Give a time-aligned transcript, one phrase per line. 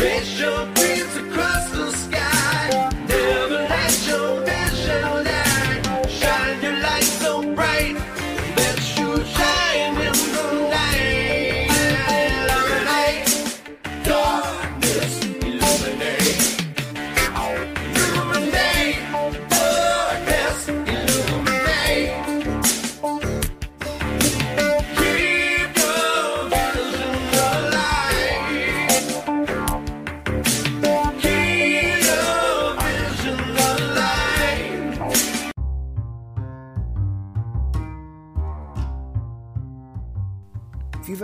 [0.00, 2.90] Reach your dreams across the sky.
[3.06, 4.19] Never let your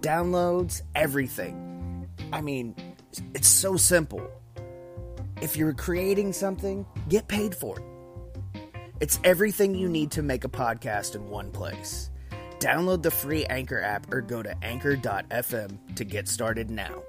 [0.00, 2.08] downloads, everything.
[2.32, 2.74] I mean,
[3.34, 4.26] it's so simple.
[5.40, 7.84] If you're creating something, get paid for it.
[9.00, 12.10] It's everything you need to make a podcast in one place.
[12.58, 17.02] Download the free Anchor app or go to anchor.fm to get started now.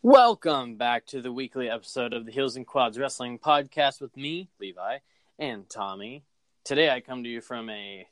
[0.00, 4.50] Welcome back to the weekly episode of the Heels and Quads Wrestling Podcast with me,
[4.60, 4.98] Levi,
[5.38, 6.24] and Tommy.
[6.64, 8.06] Today I come to you from a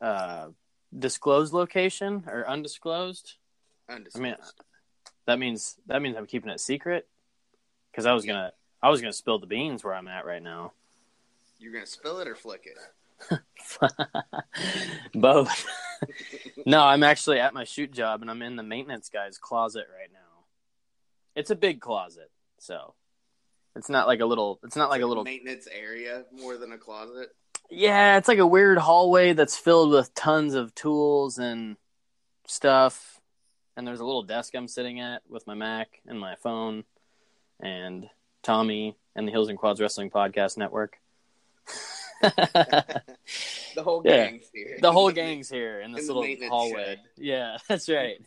[0.00, 0.48] uh,
[0.96, 3.34] disclosed location or undisclosed.
[3.88, 4.36] I mean,
[5.26, 7.06] that means that means I'm keeping it secret
[7.90, 10.72] because I was gonna I was gonna spill the beans where I'm at right now.
[11.58, 12.78] You're gonna spill it or flick it?
[15.14, 15.66] Both.
[16.66, 20.10] no, I'm actually at my shoot job and I'm in the maintenance guy's closet right
[20.12, 20.18] now.
[21.34, 22.94] It's a big closet, so
[23.76, 24.60] it's not like a little.
[24.62, 25.24] It's not like a little.
[25.24, 27.30] maintenance area more than a closet.
[27.70, 31.76] Yeah, it's like a weird hallway that's filled with tons of tools and
[32.46, 33.20] stuff.
[33.76, 36.84] And there's a little desk I'm sitting at with my Mac and my phone
[37.60, 38.08] and
[38.42, 40.98] Tommy and the Heels and Quads Wrestling Podcast Network.
[43.74, 44.26] The whole Yeah.
[44.30, 44.78] gang's here.
[44.80, 46.84] the whole gang's here in this In little hallway.
[46.84, 47.00] shed.
[47.16, 48.18] Yeah, that's right.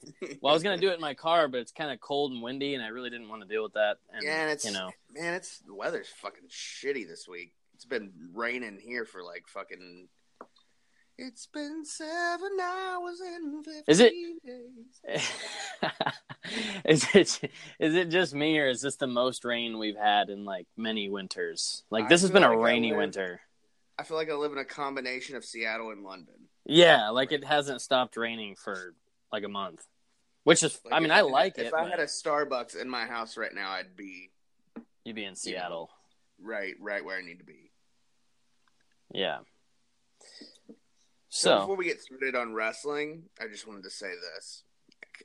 [0.41, 2.41] Well, I was gonna do it in my car, but it's kind of cold and
[2.41, 3.97] windy, and I really didn't want to deal with that.
[4.11, 7.53] And, yeah, and it's you know, man, it's the weather's fucking shitty this week.
[7.75, 10.09] It's been raining here for like fucking.
[11.19, 14.13] It's been seven hours and fifteen Is it-
[14.45, 15.21] days.
[16.85, 20.45] is it is it just me, or is this the most rain we've had in
[20.45, 21.83] like many winters?
[21.89, 23.41] Like I this has been a like I rainy winter.
[23.99, 26.35] I feel like I live in a combination of Seattle and London.
[26.65, 28.93] Yeah, like it hasn't stopped raining for
[29.31, 29.85] like a month,
[30.43, 30.79] which is.
[30.85, 31.67] Like, I mean, if I like if it.
[31.67, 34.31] If I but had a Starbucks in my house right now, I'd be
[35.03, 35.89] you'd be in Seattle.
[36.41, 37.71] right, right where I need to be.
[39.13, 39.39] Yeah.
[41.29, 44.63] So, So before we get started on wrestling, I just wanted to say this.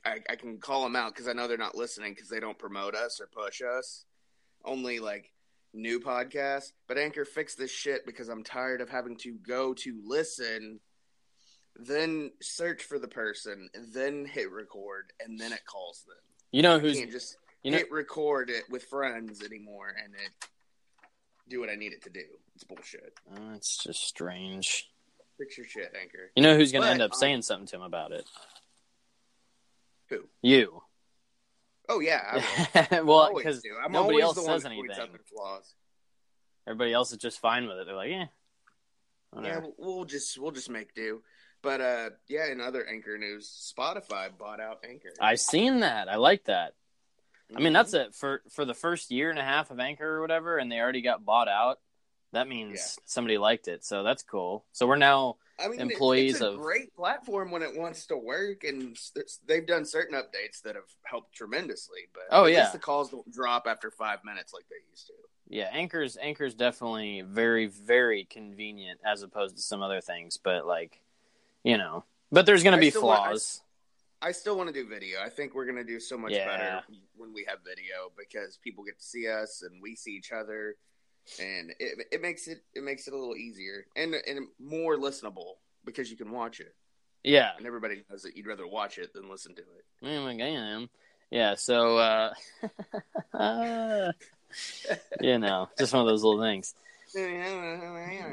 [0.05, 2.57] I, I can call them out because I know they're not listening because they don't
[2.57, 4.05] promote us or push us.
[4.65, 5.32] Only like
[5.73, 10.01] new podcast, But Anchor fix this shit because I'm tired of having to go to
[10.05, 10.79] listen,
[11.75, 16.17] then search for the person, then hit record, and then it calls them.
[16.51, 20.13] you know I who's can't just you know hit record it with friends anymore and
[20.13, 20.47] it
[21.49, 22.23] do what I need it to do.
[22.55, 23.13] It's bullshit.
[23.35, 24.89] Oh, it's just strange.
[25.37, 26.31] Fix your shit, Anchor.
[26.35, 28.25] You know who's going to end up um, saying something to him about it?
[30.09, 30.19] Who?
[30.41, 30.83] You.
[31.93, 32.41] Oh yeah,
[33.03, 34.89] well, because nobody else says anything.
[35.31, 35.75] flaws.
[36.65, 37.85] Everybody else is just fine with it.
[37.85, 38.25] They're like, yeah,
[39.39, 41.21] Yeah, we'll just we'll just make do.
[41.61, 45.13] But uh, yeah, in other Anchor news, Spotify bought out Anchor.
[45.21, 46.09] I've seen that.
[46.09, 46.73] I like that.
[47.55, 47.73] I mean, Mhm.
[47.73, 50.71] that's it for for the first year and a half of Anchor or whatever, and
[50.71, 51.79] they already got bought out.
[52.33, 53.03] That means Yeah.
[53.05, 54.65] somebody liked it, so that's cool.
[54.73, 58.07] So we're now I mean, employees it's, it's a of- great platform when it wants
[58.07, 58.97] to work, and
[59.45, 62.01] they've done certain updates that have helped tremendously.
[62.11, 62.69] But Oh, yeah.
[62.71, 65.13] the calls don't drop after five minutes like they used to.
[65.47, 71.01] yeah, Anchor's Anchor's definitely very very convenient as opposed to some other things, but like,
[71.63, 73.61] you know, but there's gonna I be still want- I- flaws.
[74.23, 75.21] I still want to do video.
[75.21, 76.47] I think we're gonna do so much Yeah.
[76.47, 76.83] better
[77.17, 80.77] when we have video because people get to see us and we see each other,
[81.39, 85.55] and it, it makes it it makes it a little easier and and more listenable
[85.85, 86.75] because you can watch it,
[87.23, 89.85] yeah, and everybody knows that you'd rather watch it than listen to it.
[90.03, 90.89] Oh my god.
[91.31, 92.33] Yeah, so uh
[95.21, 96.75] you know, just one of those little things.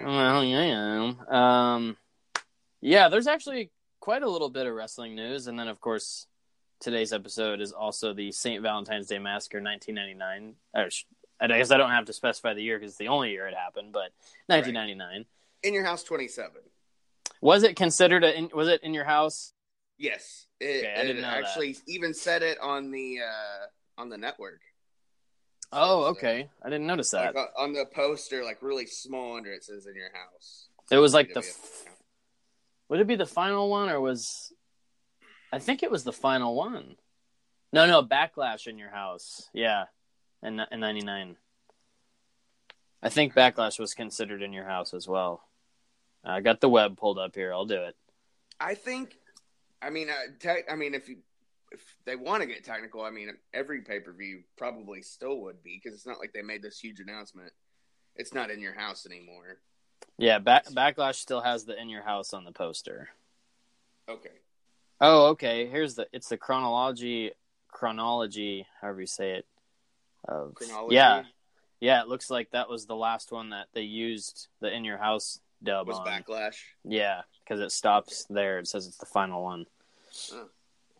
[0.04, 1.12] Well, yeah.
[1.28, 1.96] Um
[2.80, 3.70] yeah, there's actually
[4.00, 6.26] quite a little bit of wrestling news and then of course
[6.80, 8.62] today's episode is also the St.
[8.62, 10.54] Valentine's Day Massacre 1999.
[10.74, 11.04] Or sh-
[11.40, 13.54] I guess I don't have to specify the year because it's the only year it
[13.54, 14.12] happened, but
[14.46, 15.24] 1999.
[15.62, 16.60] In your house, twenty seven.
[17.40, 19.52] Was it considered a in, was it in your house?
[19.98, 21.44] Yes, it, Okay, I didn't it know that.
[21.44, 24.60] actually even said it on the uh, on the network.
[25.72, 26.48] Oh, So, okay.
[26.62, 27.34] I didn't notice that.
[27.34, 30.98] Like, uh, on the poster, like really small under it says "in your house." It
[30.98, 31.40] was like the.
[31.40, 31.84] F-
[32.88, 34.52] would it be the final one or was?
[35.52, 36.96] I think it was the final one.
[37.72, 39.48] No, no, backlash in your house.
[39.52, 39.84] Yeah,
[40.42, 41.36] in in '99.
[43.02, 45.42] I think backlash was considered in your house as well.
[46.24, 47.52] I got the web pulled up here.
[47.52, 47.96] I'll do it.
[48.58, 49.16] I think.
[49.82, 51.18] I mean, uh, te- I mean, if you
[51.72, 55.62] if they want to get technical, I mean, every pay per view probably still would
[55.62, 57.52] be because it's not like they made this huge announcement.
[58.16, 59.58] It's not in your house anymore.
[60.18, 63.08] Yeah, back, backlash still has the in your house on the poster.
[64.08, 64.30] Okay.
[65.00, 65.66] Oh, okay.
[65.66, 66.06] Here's the.
[66.12, 67.32] It's the chronology,
[67.68, 69.46] chronology, however you say it.
[70.28, 70.94] Of Chronology.
[70.96, 71.22] yeah,
[71.80, 72.02] yeah.
[72.02, 75.40] It looks like that was the last one that they used the in your house
[75.62, 76.06] dub Was on.
[76.06, 76.56] backlash.
[76.84, 78.58] Yeah, because it stops there.
[78.58, 79.66] It says it's the final one.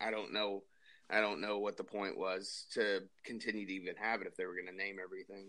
[0.00, 0.62] I don't know.
[1.11, 4.46] I don't know what the point was to continue to even have it if they
[4.46, 5.46] were going to name everything.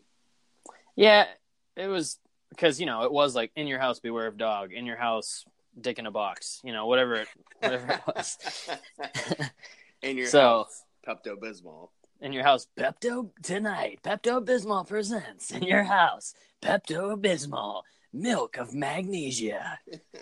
[0.96, 1.26] Yeah,
[1.78, 2.20] it was
[2.50, 4.74] because you know it was like in your house, beware of dog.
[4.74, 5.46] In your house,
[5.80, 6.60] dick in a box.
[6.64, 7.28] You know, whatever it,
[7.60, 8.38] whatever it was.
[10.02, 11.90] in your So- house, Pepto Bismol.
[12.22, 14.00] In your house, Pepto tonight.
[14.04, 16.34] Pepto Bismol presents in your house.
[16.62, 17.82] Pepto Bismol,
[18.14, 19.80] milk of magnesia.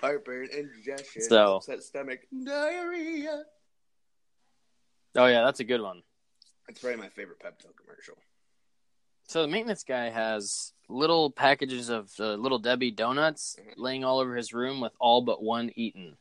[0.00, 3.44] Heartburn, indigestion, So- upset stomach, diarrhea.
[5.16, 6.02] Oh yeah, that's a good one.
[6.68, 8.16] It's probably my favorite Pepto commercial.
[9.28, 13.72] So the maintenance guy has little packages of uh, little Debbie donuts Mhm.
[13.76, 16.16] laying all over his room with all but one eaten.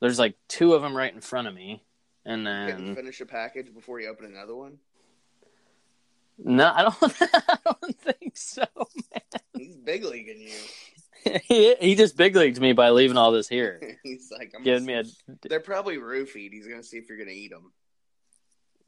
[0.00, 1.82] There's like two of them right in front of me,
[2.24, 4.78] and then finish a package before you open another one.
[6.38, 6.96] no, I don't.
[7.20, 8.64] I don't think so.
[9.56, 10.52] He's big leaguing you.
[11.48, 14.86] he, he just big leagued me by leaving all this here, He's like, I'm giving
[14.86, 15.10] gonna me
[15.40, 16.52] a They're probably roofied.
[16.52, 17.72] He's gonna see if you're gonna eat them.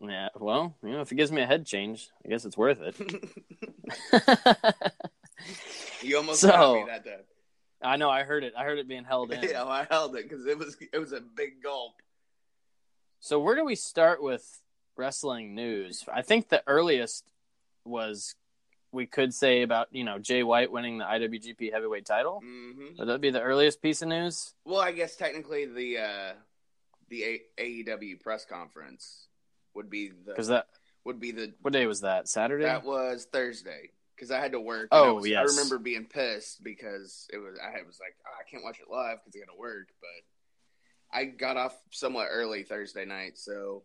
[0.00, 0.28] yeah.
[0.36, 2.94] Well, you know, if it gives me a head change, I guess it's worth it.
[6.02, 7.20] you almost So- got me that time.
[7.82, 8.10] I know.
[8.10, 8.54] I heard it.
[8.56, 9.42] I heard it being held in.
[9.50, 11.92] Yeah, I held it because it was it was a big gulp.
[13.20, 14.44] So where do we start with
[14.96, 16.04] wrestling news?
[16.12, 17.24] I think the earliest
[17.84, 18.34] was
[18.92, 22.40] we could say about you know Jay White winning the IWGP Heavyweight Title.
[22.40, 24.54] hmm Would that be the earliest piece of news?
[24.64, 26.32] Well, I guess technically the uh,
[27.10, 29.26] the a- AEW press conference
[29.74, 30.66] would be the Because that
[31.04, 32.28] would be the what day was that?
[32.28, 32.64] Saturday.
[32.64, 34.88] that was Thursday because I had to work.
[34.90, 35.38] Oh, and I was- yes.
[35.38, 38.90] I remember being pissed because it was I was like "Oh, I can't watch it
[38.90, 43.84] live because I got to work, but I got off somewhat early Thursday night, so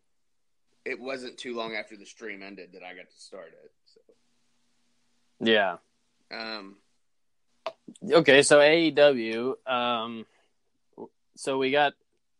[0.85, 3.71] it wasn't too long after the stream ended that I got to start it.
[5.39, 5.77] yeah.
[6.31, 6.77] Um,
[8.11, 8.41] Okay.
[8.41, 9.55] So AEW.
[9.67, 10.25] Um.
[11.35, 11.93] So we got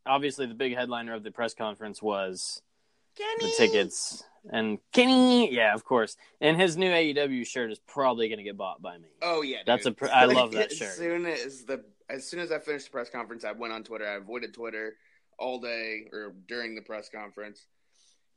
[0.06, 2.62] obviously the big headliner of the press conference was
[3.18, 5.54] the tickets and Kenny.
[5.54, 6.18] Yeah, of course.
[6.42, 9.08] And his new AEW shirt is probably going to get bought by me.
[9.22, 9.94] Oh yeah, That's dude.
[9.94, 10.90] a pr- I love that shirt.
[10.90, 10.96] as.
[10.98, 14.08] Soon as the as soon as I finished the press conference, I went on Twitter.
[14.08, 14.96] I avoided Twitter
[15.40, 17.66] all day or during the press conference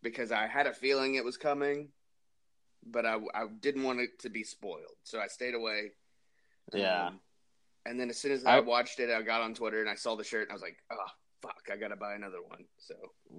[0.02, 1.88] because I had a feeling it was coming,
[2.86, 5.90] but I I didn't want it to be spoiled, so I stayed away.
[6.72, 7.06] Yeah.
[7.08, 7.20] Um,
[7.84, 9.94] and then as soon as I, I- watched it, I got on Twitter and I
[9.94, 10.96] saw the shirt and I was like, oh
[11.42, 12.64] fuck, I gotta buy another one.
[12.78, 12.94] So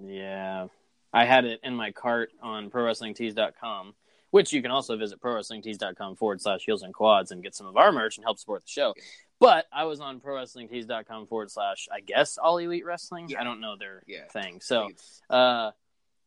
[0.06, 0.68] Yeah.
[1.12, 3.94] I had it in my cart on ProWrestlingTees.com,
[4.30, 7.76] which you can also visit prowrestlingtees.com forward slash heels and quads and get some of
[7.76, 8.94] our merch and help support the show.
[9.40, 13.28] But I was on prowrestlingtees.com forward slash, I guess, All Elite Wrestling.
[13.28, 13.40] Yeah.
[13.40, 14.26] I don't know their Yeah.
[14.32, 14.60] thing.
[14.60, 14.90] So
[15.30, 15.70] uh,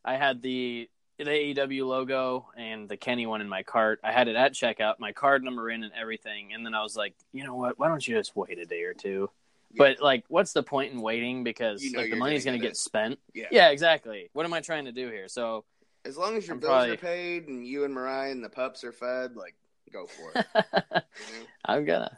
[0.03, 3.99] I had the the AEW logo and the Kenny one in my cart.
[4.03, 6.51] I had it at checkout, my card number in and everything.
[6.53, 7.77] And then I was like, you know what?
[7.77, 9.29] Why don't you just wait a day or two?
[9.75, 11.43] But like, what's the point in waiting?
[11.43, 13.19] Because You know like the money's gonna going to get spent.
[13.33, 13.45] yeah.
[13.51, 14.29] Yeah, exactly.
[14.33, 15.27] What am I trying to do here?
[15.27, 15.65] So
[16.05, 18.49] As long as your I'm bills probably- are paid and you and Mariah and the
[18.49, 19.55] pups are fed, like
[19.91, 20.45] go for it.
[20.55, 21.45] you know?
[21.65, 22.17] I'm gonna,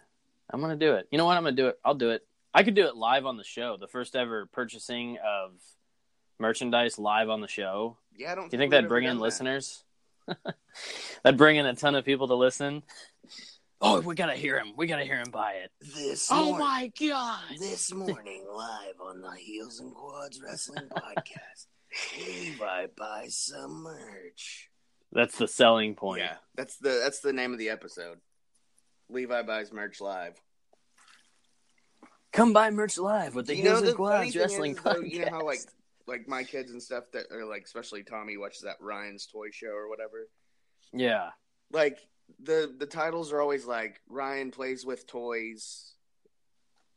[0.52, 1.08] I'm gonna do it.
[1.12, 1.38] You know what?
[1.38, 1.80] I'm gonna do it.
[1.84, 2.26] I'll do it.
[2.54, 3.78] I could do it live on the show.
[3.78, 5.54] The first ever purchasing of
[6.40, 7.98] merchandise live on the show.
[8.16, 8.50] Yeah, I don't.
[8.50, 9.22] Do you think we've that'd bring in that.
[9.24, 9.84] listeners?
[11.24, 12.84] that'd bring in a ton of people to listen.
[13.86, 14.74] Oh, we gotta hear him.
[14.78, 15.72] We gotta hear him buy it.
[15.82, 17.40] This Oh morning, my god!
[17.60, 21.68] this morning live on the Heels and Quads Wrestling Podcast,
[22.18, 24.70] Levi buys some merch.
[25.12, 26.22] That's the selling point.
[26.22, 28.20] Yeah, that's the that's the name of the episode.
[29.10, 30.36] Levi buys merch live.
[32.32, 34.94] Come buy merch live with the you Heels the and funny Quads Wrestling is, though,
[34.94, 35.12] Podcast.
[35.12, 35.60] you know how like
[36.08, 39.68] like my kids and stuff that are like especially Tommy watches that Ryan's toy show
[39.72, 40.28] or whatever.
[40.94, 41.30] yeah,
[41.72, 41.98] Like
[42.42, 45.94] the the titles are always like Ryan plays with toys,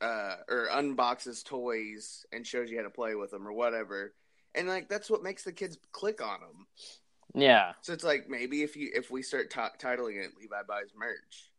[0.01, 4.15] uh, or unboxes toys and shows you how to play with them or whatever.
[4.55, 6.67] And like that's what makes the kids click on them.
[7.35, 7.73] yeah.
[7.83, 11.51] So it's like maybe if you if we start t- titling it Levi buys merch,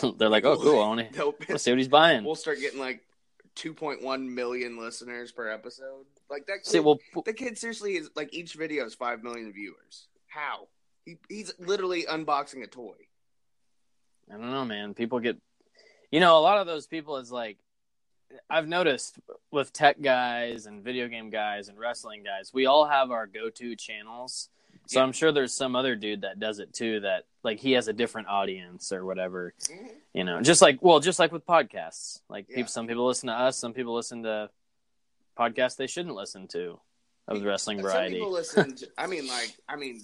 [0.18, 0.82] They're like, oh, cool.
[0.82, 2.24] I want to they'll see what he's buying.
[2.24, 3.02] we'll start getting like
[3.56, 6.06] 2.1 million listeners per episode.
[6.30, 6.58] Like that.
[6.64, 10.08] Kid, See, well, the kid seriously is like each video is five million viewers.
[10.28, 10.68] How?
[11.04, 12.94] He, he's literally unboxing a toy.
[14.30, 14.94] I don't know, man.
[14.94, 15.36] People get,
[16.10, 17.58] you know, a lot of those people is like,
[18.48, 19.18] I've noticed
[19.50, 23.76] with tech guys and video game guys and wrestling guys, we all have our go-to
[23.76, 24.48] channels.
[24.86, 25.04] So Yeah.
[25.04, 27.00] I'm sure there's some other dude that does it too.
[27.00, 29.52] That like he has a different audience or whatever.
[29.64, 29.86] Mm-hmm.
[30.14, 32.20] You know, just like well, just like with podcasts.
[32.30, 32.56] Like Yeah.
[32.56, 34.48] people, some people listen to us, some people listen to
[35.38, 36.80] podcasts they shouldn't listen to
[37.28, 38.14] of the wrestling Some variety.
[38.14, 38.74] people listen.
[38.76, 40.00] To, I mean, like, I mean,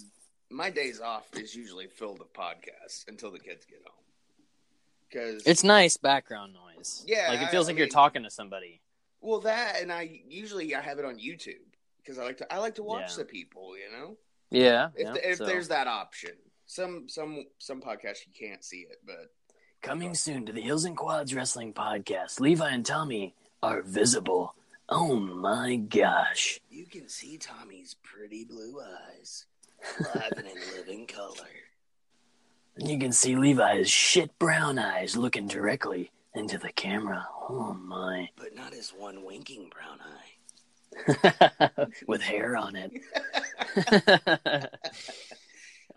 [0.49, 3.93] my days off is usually filled with podcasts until the kids get home.
[5.09, 7.03] Because It's nice background noise.
[7.07, 8.81] Yeah, like it feels I like you're mean- talking to somebody.
[9.21, 11.55] well, that and I usually I have it on YouTube
[11.97, 13.17] because I like to I like to watch Yeah.
[13.17, 13.75] the people.
[13.77, 14.17] You know,
[14.51, 16.31] Yeah, if yeah, the, if so- there's that option.
[16.65, 19.31] Some some some podcasts you can't see it, but
[19.81, 24.53] Coming soon to the Heels and Quads Wrestling Podcast, Levi and Tommy are visible.
[24.89, 26.59] Oh my gosh.
[26.69, 29.45] you can see Tommy's pretty blue eyes
[30.15, 31.47] live and in living color.
[32.77, 37.27] And you can see Levi's shit brown eyes looking directly into the camera.
[37.49, 38.29] Oh my.
[38.37, 41.87] But not his one winking brown eye.
[42.07, 42.91] With hair on it.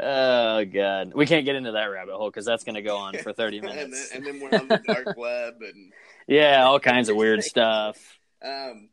[0.00, 1.12] oh god.
[1.14, 3.58] We can't get into that rabbit hole because that's going to go on for 30
[3.62, 4.10] and then minutes.
[4.12, 5.92] and then we're on the dark web and
[6.26, 7.96] Yeah, all kinds of weird stuff.
[8.42, 8.88] um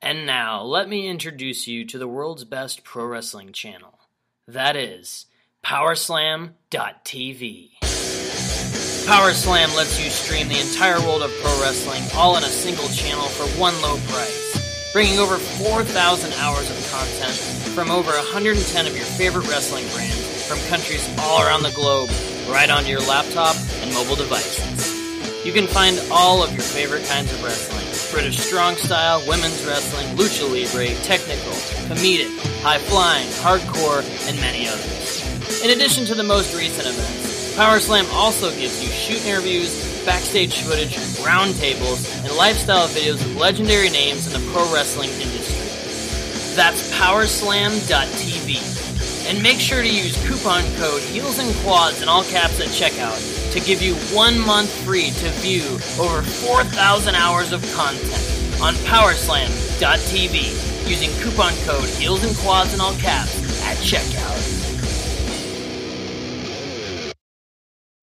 [0.00, 3.98] And now, let me introduce you to the world's best pro wrestling channel.
[4.48, 5.26] That is
[5.64, 7.70] Powerslam.tv.
[9.06, 13.26] Powerslam lets you stream the entire world of pro wrestling all in a single channel
[13.26, 17.36] for one low price, bringing over 4,000 hours of content
[17.70, 22.10] from over 110 of your favorite wrestling brands from countries all around the globe
[22.48, 24.90] right onto your laptop and mobile devices.
[25.46, 27.81] You can find all of your favorite kinds of wrestling
[28.12, 31.52] British strong style, women's wrestling, lucha libre, technical,
[31.88, 32.28] comedic,
[32.60, 35.64] high flying, hardcore, and many others.
[35.64, 40.94] In addition to the most recent events, PowerSlam also gives you shoot interviews, backstage footage,
[41.24, 45.56] roundtables, and lifestyle videos of legendary names in the pro wrestling industry.
[46.54, 48.60] That's powerslam.tv.
[49.30, 53.41] And make sure to use coupon code Heels and Quads in all caps at checkout
[53.52, 55.64] to give you one month free to view
[56.00, 62.94] over 4,000 hours of content on powerslam.tv using coupon code Heels and Quads in all
[62.94, 64.38] caps at checkout.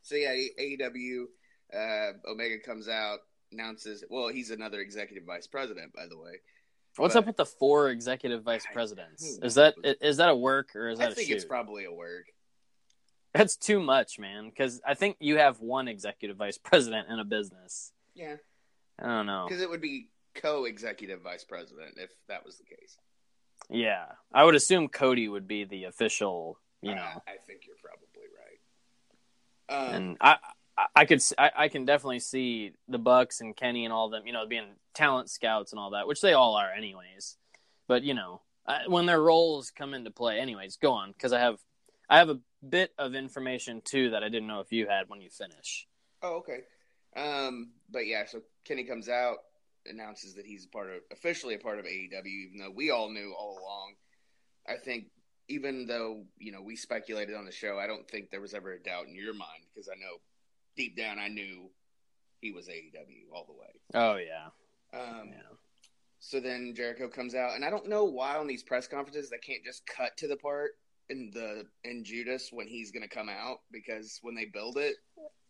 [0.04, 1.26] So yeah, AEW
[1.74, 3.20] uh, Omega comes out,
[3.52, 4.04] announces.
[4.10, 6.34] Well, he's another executive vice president, by the way.
[6.98, 9.38] What's But- up with the four executive vice presidents?
[9.40, 9.96] who Is that knows?
[10.02, 11.36] is that a work or is that I a think shoot?
[11.36, 12.26] it's probably a work.
[13.34, 14.50] That's too much, man.
[14.50, 17.92] Because I think you have one executive vice president in a business.
[18.16, 18.36] Yeah,
[19.00, 19.46] I don't know.
[19.48, 22.98] because it would be co-executive vice president if that was the case.
[23.70, 26.60] Yeah, I would assume Cody would be the official.
[26.82, 28.28] You Uh, know, I think you're probably
[29.70, 29.88] right.
[29.88, 30.38] Um, and I,
[30.78, 34.06] I, I could, s- I, I can definitely see the Bucks and Kenny and all
[34.08, 34.26] of them.
[34.26, 37.38] You know, being talent scouts and all that, which they all are, anyways.
[37.88, 41.40] But you know, I, when their roles come into play, anyways, go on because I
[41.40, 41.60] have,
[42.10, 45.22] I have a bit of information too that I didn't know if you had when
[45.22, 45.88] you finish.
[46.22, 46.62] Oh, okay.
[47.16, 49.38] Um, but yeah, so Kenny comes out,
[49.86, 53.10] announces that he's a part of officially a part of AEW, even though we all
[53.10, 53.94] knew all along.
[54.68, 55.06] I think
[55.48, 58.74] even though you know we speculated on the show, I don't think there was ever
[58.74, 60.18] a doubt in your mind because I know
[60.76, 61.70] deep down I knew
[62.42, 63.70] he was AEW all the way.
[63.96, 64.48] Oh yeah,
[64.94, 65.42] Um, yeah.
[66.20, 69.38] So then Jericho comes out, and I don't know why on these press conferences they
[69.38, 70.72] can't just cut to the part
[71.10, 74.96] in the in Judas when he's going to come out because when they build it,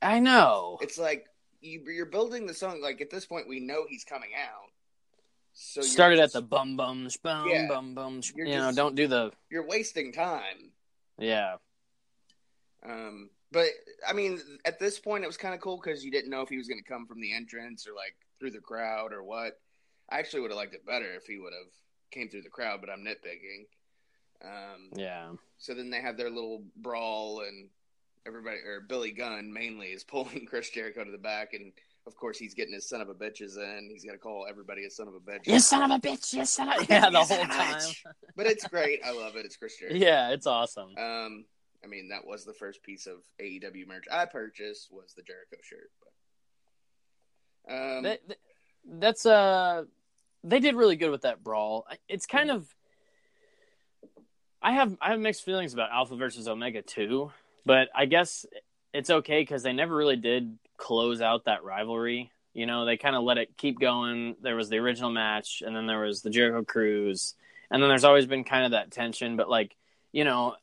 [0.01, 0.77] I know.
[0.81, 1.25] it's like
[1.61, 2.81] you, you're building the song.
[2.81, 4.69] Like at this point, we know he's coming out.
[5.53, 7.67] So Started at the bum bum bum Yeah.
[7.67, 8.21] bum bum.
[8.35, 10.71] You know, don't do the You're wasting time.
[11.17, 11.55] yeah.
[12.85, 13.65] Um, but
[14.07, 16.49] I mean, at this point, it was kind of cool because you didn't know if
[16.49, 19.59] he was going to come from the entrance or like through the crowd or what.
[20.09, 21.71] I actually would have liked it better if he would have
[22.11, 23.65] came through the crowd, but I'm nitpicking.
[24.43, 25.31] Um, Yeah.
[25.57, 27.69] So then they have their little brawl, and
[28.25, 31.71] everybody, or Billy Gunn mainly, is pulling Chris Jericho to the back, and
[32.07, 33.89] of course he's getting his son of a bitches in.
[33.91, 35.45] He's gonna call everybody a son of a bitch.
[35.47, 36.33] You son of a bitch!
[36.33, 37.09] You son of yeah.
[37.09, 37.81] The whole time.
[38.35, 39.01] But it's great.
[39.05, 39.45] I love it.
[39.45, 39.97] It's Chris Jericho.
[39.97, 40.97] Yeah, it's awesome.
[40.97, 41.43] Um,
[41.83, 45.57] I mean, that was the first piece of AEW merch I purchased was the Jericho
[45.61, 45.91] shirt.
[47.67, 48.37] But um, That- that-
[48.85, 49.83] that's uh,
[50.43, 51.85] they did really good with that brawl.
[52.07, 52.73] It's kind of.
[54.61, 57.31] I have I have mixed feelings about Alpha versus Omega too,
[57.65, 58.45] but I guess
[58.93, 62.31] it's okay because they never really did close out that rivalry.
[62.53, 64.35] You know, they kind of let it keep going.
[64.41, 67.35] There was the original match, and then there was the Jericho Cruise,
[67.71, 69.37] and then there's always been kind of that tension.
[69.37, 69.75] But like,
[70.11, 70.55] you know,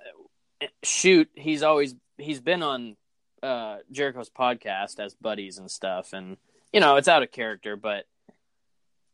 [0.82, 2.96] shoot, he's always he's been on
[3.42, 6.36] uh, Jericho's podcast as buddies and stuff, and
[6.72, 8.04] you know, it's out of character, but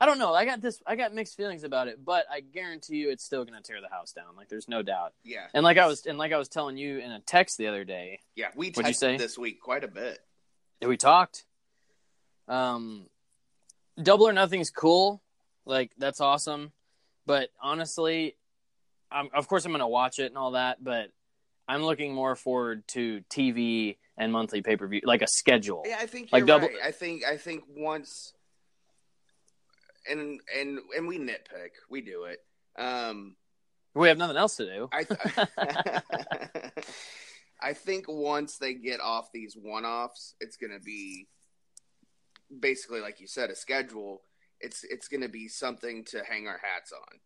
[0.03, 0.35] I don't know.
[0.35, 0.83] I got this.
[0.85, 3.81] I got mixed feelings about it, but I guarantee you, it's still going to tear
[3.81, 4.35] the house down.
[4.37, 5.13] Like, there's no doubt.
[5.23, 7.69] yeah, And like I was, and like I was telling you in a text the
[7.69, 9.17] other day, yeah, we What'd you say?
[9.17, 10.19] this week quite a bit.
[10.81, 11.45] that we talked.
[12.49, 13.07] Um,
[14.03, 15.23] double or nothing's cool.
[15.65, 16.73] Like that's awesome,
[17.25, 18.35] but honestly,
[19.13, 21.11] I'm, of course I'm going to watch it and all that, but
[21.69, 25.85] I'm looking more forward to TV and monthly pay per view, like a schedule.
[25.87, 26.77] Yeah, I think Like double- right.
[26.85, 28.33] I think I think once,
[30.11, 32.39] and and and we nitpick, we do it.
[32.79, 33.37] Um,
[33.95, 34.89] We have nothing else to do.
[34.93, 35.05] I
[37.61, 41.29] I think once they get off these one offs, it's going to be
[42.61, 44.23] basically like you said, a schedule.
[44.61, 47.19] It's it's going to be something to hang our hats on.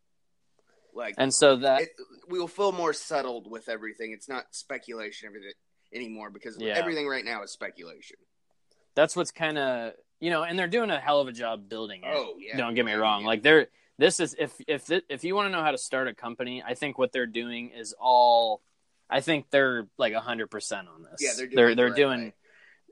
[0.95, 1.91] Like and so that it,
[2.29, 4.13] we will feel more settled with everything.
[4.13, 5.53] It's not speculation everything
[5.95, 6.75] anymore because Yeah.
[6.75, 8.17] everything right now is speculation.
[8.95, 12.03] that's what's kind of you know, and they're doing a hell of a job building
[12.03, 12.11] it.
[12.13, 13.23] Oh yeah, Don't get me wrong.
[13.23, 13.27] yeah.
[13.27, 16.15] Like they're this is if if if you want to know how to start a
[16.15, 18.63] company, I think what they're doing is all.
[19.09, 21.21] I think they're like hundred percent on this.
[21.21, 22.21] Yeah, they're doing they're they're right doing.
[22.25, 22.35] way.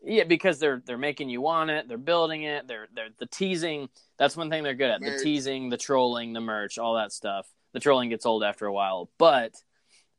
[0.06, 1.88] Yeah, because they're they're making you want it.
[1.88, 2.68] They're building it.
[2.68, 3.88] They're they're the teasing.
[4.18, 5.00] That's one thing they're good at.
[5.00, 5.18] Merch.
[5.18, 7.46] The teasing, the trolling, the merch, all that stuff.
[7.72, 9.54] The trolling gets old after a while, but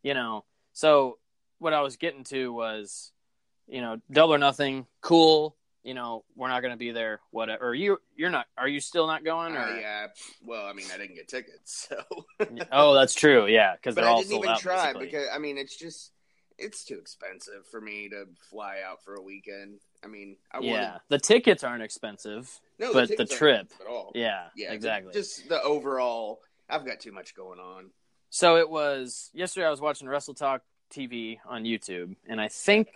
[0.04, 0.44] you know.
[0.74, 1.18] So
[1.60, 3.12] what I was getting to was,
[3.68, 4.86] you know, double or nothing.
[5.02, 5.56] Cool.
[5.86, 7.22] You know, we're not going to be there.
[7.30, 7.68] Whatever.
[7.70, 8.48] Or you you're not.
[8.58, 9.56] Are you still not going?
[9.56, 10.08] Or Uh, yeah.
[10.44, 12.26] Well, I mean, I didn't get tickets, so.
[12.72, 13.46] oh, that's true.
[13.46, 14.60] Yeah, because they're I all didn't sold even out.
[14.60, 15.06] try basically.
[15.06, 16.12] because I mean, it's just
[16.58, 19.80] it's too expensive for me to fly out for a weekend.
[20.04, 22.50] I mean, I yeah, wanted the tickets aren't expensive.
[22.80, 23.72] no, but the trip.
[23.80, 24.12] at all.
[24.16, 25.14] Yeah, yeah, exactly.
[25.14, 26.40] Just the overall.
[26.68, 27.92] I've got too much going on.
[28.32, 29.68] So it was yesterday.
[29.68, 32.88] I was watching Wrestle Talk TV on YouTube, and I think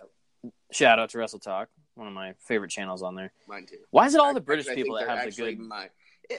[0.72, 1.68] shout out to Wrestle Talk,
[2.00, 3.32] one of my favorite channels on there.
[3.46, 3.76] Mine too.
[3.90, 5.58] Why is it all the British I people that have the good?
[5.60, 5.90] My,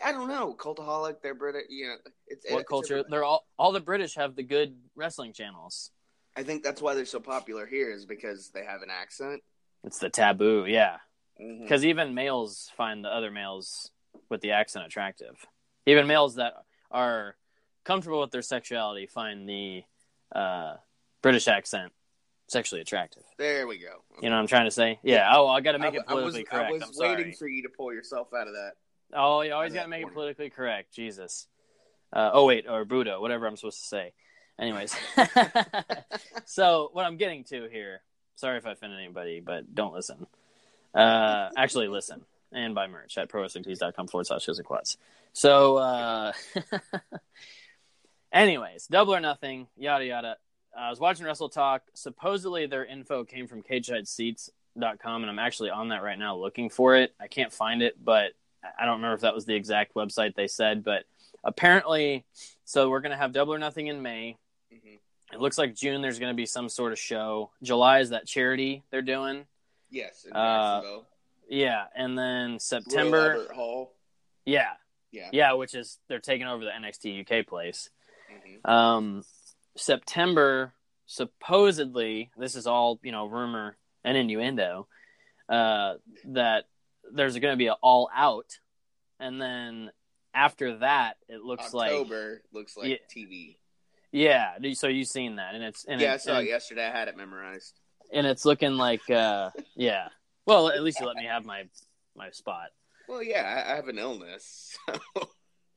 [0.03, 1.21] I don't know, cultaholic.
[1.21, 1.65] They're British.
[1.69, 1.95] You know,
[2.27, 2.93] it's What it's culture?
[2.95, 3.11] everybody.
[3.11, 5.91] They're all all the British have the good wrestling channels.
[6.35, 9.43] I think that's why they're so popular here is because they have an accent.
[9.83, 10.97] It's the taboo, yeah.
[11.37, 13.91] Because even males find the other males
[14.29, 15.45] with the accent attractive.
[15.85, 16.53] Even males that
[16.89, 17.35] are
[17.83, 19.83] comfortable with their sexuality find the
[20.33, 20.75] uh,
[21.21, 21.91] British accent
[22.51, 23.23] sexually attractive.
[23.37, 24.03] There we go.
[24.21, 24.99] You know what I'm trying to say?
[25.03, 25.31] Yeah.
[25.33, 26.69] Oh, I got to make I, it I was, politically correct.
[26.69, 27.15] I was I'm sorry.
[27.15, 28.73] waiting for you to pull yourself out of that.
[29.13, 30.93] Oh, you always got to make it politically correct.
[30.93, 31.47] Jesus.
[32.13, 34.13] Uh, oh wait, or Buddha, whatever I'm supposed to say.
[34.59, 34.95] Anyways,
[36.45, 38.01] so what I'm getting to here.
[38.35, 40.27] Sorry if I offended anybody, but don't listen.
[40.93, 44.97] Uh, actually, listen and buy merch at prowrestlingtees.com forward slash quads.
[45.33, 46.33] So, uh,
[48.33, 50.37] anyways, double or nothing, yada yada.
[50.77, 51.83] I was watching Wrestle Talk.
[51.93, 56.95] Supposedly, their info came from CageSideSeats.com, and I'm actually on that right now looking for
[56.95, 57.13] it.
[57.19, 58.31] I can't find it, but
[58.63, 60.83] I don't remember if that was the exact website they said.
[60.83, 61.03] But
[61.43, 62.25] apparently,
[62.65, 64.37] so we're going to have Double or Nothing in May.
[64.71, 64.99] Mhm.
[65.33, 67.51] It looks like June there's going to be some sort of show.
[67.63, 69.45] July is that charity they're doing.
[69.89, 70.99] Yes, Uh,
[71.49, 73.51] Yeah, and then September.
[73.53, 73.93] Hall.
[74.45, 74.73] Yeah,
[75.11, 75.29] Yeah.
[75.33, 77.89] yeah, which is they're taking over the NXT UK place.
[78.31, 78.65] Mhm.
[78.69, 79.25] Um,
[79.77, 80.73] September
[81.05, 84.87] supposedly this is all you know rumor and innuendo
[85.49, 86.65] uh, that
[87.13, 88.59] there's going to be an all out,
[89.19, 89.91] and then
[90.33, 92.97] after that it looks like October looks like Yeah.
[93.13, 93.57] TV.
[94.11, 94.53] yeah.
[94.73, 96.85] So you've seen that, and it's and yeah, I saw it yesterday.
[96.85, 97.79] I had it memorized.
[98.13, 100.07] and it's looking like uh, yeah.
[100.45, 101.63] Well, at least you let me have my
[102.15, 102.67] my spot.
[103.09, 104.77] Well, yeah, I, have an illness.
[105.17, 105.27] So.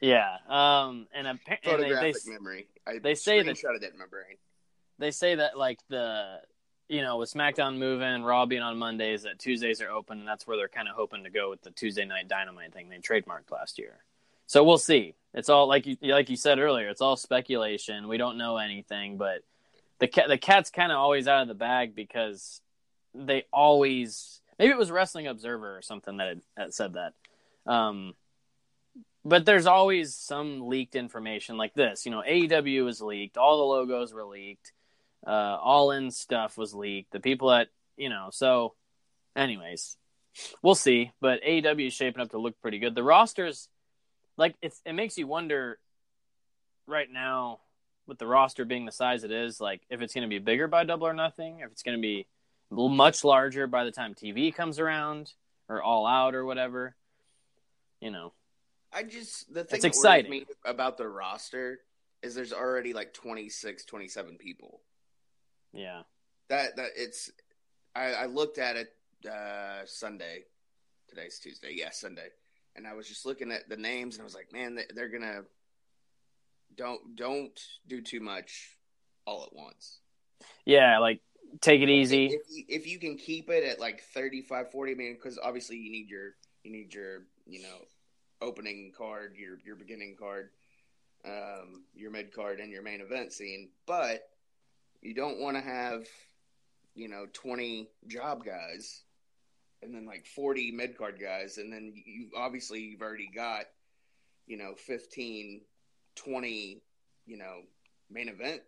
[0.01, 0.37] Yeah.
[0.49, 1.07] Um.
[1.15, 2.69] And, appa- and they, Photographic they memory.
[2.87, 4.37] I they say that- it in my brain.
[4.99, 6.41] they say that like the
[6.89, 10.47] you know with SmackDown moving, Raw being on Mondays, that Tuesdays are open, and that's
[10.47, 13.51] where they're kind of hoping to go with the Tuesday Night Dynamite thing they trademarked
[13.51, 14.05] last year.
[14.47, 15.15] So we'll see.
[15.33, 16.89] It's all like you like you said earlier.
[16.89, 18.09] It's all speculation.
[18.09, 19.43] We don't know anything, but
[19.99, 22.61] the cat the cat's kind of always out of the bag because
[23.15, 27.15] they always maybe it was Wrestling Observer or something that had, that said that.
[27.67, 28.15] Um,
[29.25, 32.05] but there's always some leaked information like this.
[32.05, 33.37] You know, AEW was leaked.
[33.37, 34.73] All the logos were leaked.
[35.27, 37.13] Uh, all in stuff was leaked.
[37.13, 38.29] The people that you know.
[38.31, 38.75] So,
[39.35, 39.97] anyways,
[40.63, 41.13] we'll see.
[41.21, 42.95] But AEW is shaping up to look pretty good.
[42.95, 43.69] The rosters,
[44.37, 45.79] like it's, it makes you wonder.
[46.87, 47.61] Right now,
[48.07, 50.69] with the roster being the size it is, like if it's going to be bigger
[50.69, 52.27] by Double or Nothing, if it's going to be
[52.71, 55.33] much larger by the time TV comes around
[55.67, 56.95] or All Out or whatever.
[58.01, 58.35] You know,
[58.95, 61.81] I just the thing It's that me about the roster
[62.23, 64.81] is there's already like 26, 27 people.
[65.73, 66.03] yeah.
[66.49, 67.31] That that it's
[67.95, 68.89] I, I looked at it
[69.29, 70.45] uh Sunday.
[71.09, 71.73] Today's Tuesday.
[71.75, 72.29] Yeah, Sunday.
[72.77, 75.09] And I was just looking at the names and I was like, man, they, they're
[75.09, 75.43] gonna
[76.77, 78.77] don't don't do too much
[79.27, 80.01] all at once.
[80.65, 81.21] Yeah, like
[81.61, 82.27] take it easy.
[82.27, 85.77] If you, if you can keep it at like 35, 40, I mean, because obviously
[85.77, 87.79] you need your you need your you know
[88.41, 90.51] opening card, your your beginning card,
[91.25, 93.71] um, your mid card, and your main event scene.
[93.87, 94.29] But
[95.03, 96.07] you don't want to have
[96.95, 99.03] you know twenty job guys,
[99.83, 103.65] and then like forty mid card guys, and then you obviously you've already got
[104.47, 105.63] you know 15,
[106.17, 106.83] 20,
[107.27, 107.61] you know
[108.11, 108.63] main event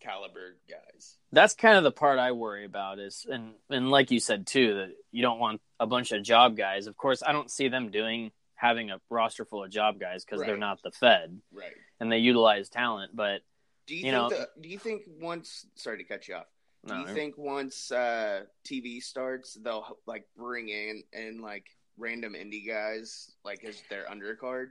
[0.00, 1.16] caliber guys.
[1.32, 4.74] That's kind of the part I worry about is and and like you said too
[4.74, 6.86] that you don't want a bunch of job guys.
[6.86, 10.40] Of course, I don't see them doing having a roster full of job guys because
[10.44, 11.72] they're not the Fed Right.
[12.00, 13.14] and they utilize talent.
[13.14, 13.42] But
[13.86, 16.46] Do you, You think know- the, do you think once sorry to cut you off.
[16.86, 22.34] Do no, you think once uh, TV starts they'll like bring in in like random
[22.34, 24.66] indie guys like as their undercard?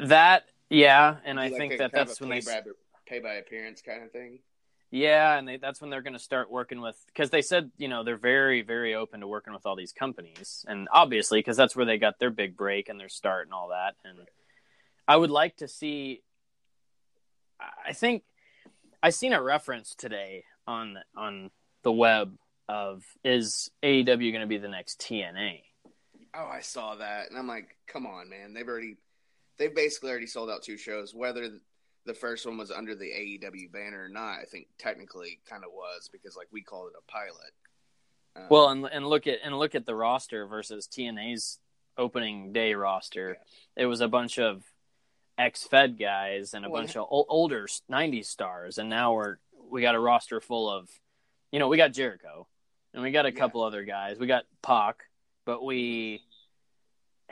[0.00, 2.40] that yeah, and I Like think a- that that's when they
[3.06, 4.38] pay by appearance kind of thing.
[4.94, 7.88] Yeah, and they, that's when they're going to start working with because they said you
[7.88, 11.74] know they're very very open to working with all these companies, and obviously because that's
[11.74, 13.96] where they got their big break and their start and all that.
[14.04, 14.20] And
[15.08, 16.22] I would like to see.
[17.58, 18.22] I think
[19.02, 21.50] I seen a reference today on on
[21.82, 25.62] the web of is AEW going to be the next TNA?
[26.36, 28.54] Oh, I saw that, and I'm like, come on, man!
[28.54, 28.96] They've already,
[29.58, 31.12] they've basically already sold out two shows.
[31.12, 31.58] Whether
[32.06, 35.70] the first one was under the AEW banner or not, I think technically kind of
[35.72, 37.52] was because like we called it a pilot.
[38.36, 41.58] Um, Well, and and look at and look at the roster versus TNA's
[41.96, 43.38] opening day roster.
[43.76, 44.64] It was a bunch of
[45.38, 49.36] ex-Fed guys and a Well, bunch of ol- older '90s stars, and now we're
[49.70, 50.90] we got a roster full of,
[51.50, 52.46] you know, we got Jericho,
[52.92, 53.38] and we got a Yeah.
[53.38, 54.18] couple other guys.
[54.18, 55.04] We got Pac,
[55.46, 56.22] but we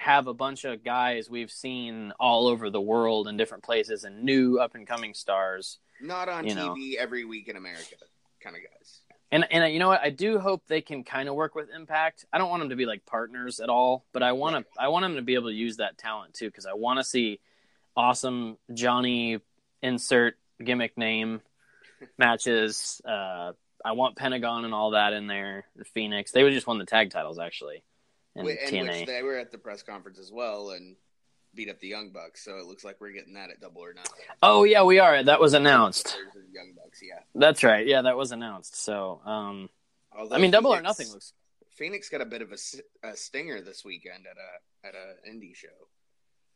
[0.03, 4.25] have a bunch of guys we've seen all over the world in different places and
[4.25, 5.79] new up and coming stars.
[6.01, 6.75] not on you know.
[6.75, 7.95] TV every week in America,
[8.41, 9.01] kind of guys.
[9.31, 10.01] And and you know what?
[10.03, 12.27] I do hope they can kind of work with Impact.
[12.33, 14.89] I don't want them to be like partners at all, but I want to I
[14.89, 17.41] want them to be able to use that talent too because I want to see
[17.97, 19.39] awesome Johnny
[19.83, 21.41] insert gimmick name
[22.19, 23.01] matches.
[23.07, 23.53] Uh,
[23.85, 25.65] I want Pentagon and all that in there.
[25.95, 26.33] Fenix.
[26.33, 27.85] They would just won the tag titles actually
[28.37, 28.99] in Wh- and TNA.
[29.01, 30.97] which they were at the press conference as well and
[31.55, 32.45] beat up the Young Bucks.
[32.45, 34.13] So it looks like we're getting that at Double or Nothing.
[34.43, 35.23] oh yeah, we are.
[35.23, 36.17] That was announced.
[36.53, 37.21] Young Bucks, yeah.
[37.35, 37.87] That's right.
[37.87, 38.77] Yeah, that was announced.
[38.77, 39.69] So, um,
[40.17, 41.33] Although I mean, Double or Fenix- Nothing looks.
[41.71, 45.69] Fenix got a bit of a stinger this weekend at a at a indie show.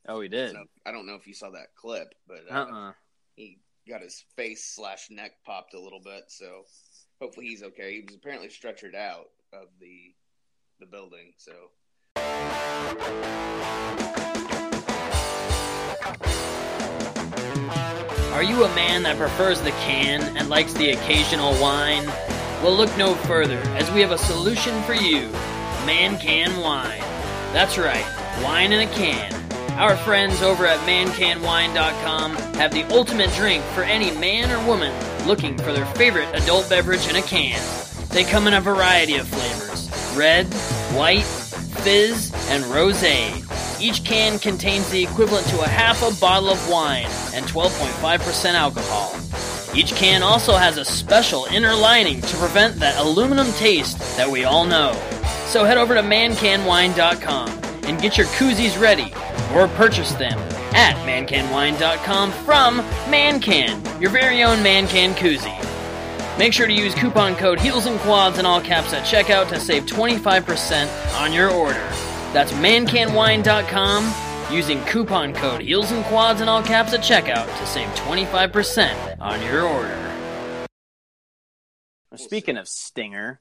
[0.09, 0.53] Oh, he did.
[0.53, 2.93] don't, I don't know if you saw that clip, but uh, Uh uh
[3.35, 3.59] he
[3.89, 6.25] got his face slash neck popped a little bit.
[6.29, 6.63] So
[7.21, 7.95] hopefully he's okay.
[7.95, 10.15] He was apparently stretchered out of the
[10.79, 11.33] the building.
[11.37, 11.53] So
[18.37, 22.07] Are you a man that prefers the can and likes the occasional wine?
[22.63, 25.31] Well, look no further, as we have a solution for you
[25.87, 27.01] Man Can Wine.
[27.55, 28.05] That's right,
[28.43, 29.33] wine in a can.
[29.79, 34.93] Our friends over at mancanwine.com have the ultimate drink for any man or woman
[35.27, 37.63] looking for their favorite adult beverage in a can.
[38.09, 39.86] They come in a variety of flavors
[40.17, 40.47] red,
[40.95, 43.05] white, fizz, and rose.
[43.81, 49.15] Each can contains the equivalent to a half a bottle of wine and 12.5% alcohol.
[49.77, 54.45] Each can also has a special inner lining to prevent that aluminum taste that we
[54.45, 54.93] all know.
[55.47, 57.49] So head over to mancanwine.com
[57.85, 59.13] and get your koozies ready
[59.55, 60.39] or purchase them
[60.75, 65.76] at mancanwine.com from Mancan, your very own Mancan koozie.
[66.39, 69.59] Make sure to use coupon code Heels and Quads in all caps at checkout to
[69.59, 71.81] save 25% on your order.
[72.33, 77.89] That's mancanwine.com using coupon code Heels and Quads in all caps at checkout to save
[77.89, 80.03] 25% on your order.
[82.17, 83.41] Speaking of Stinger,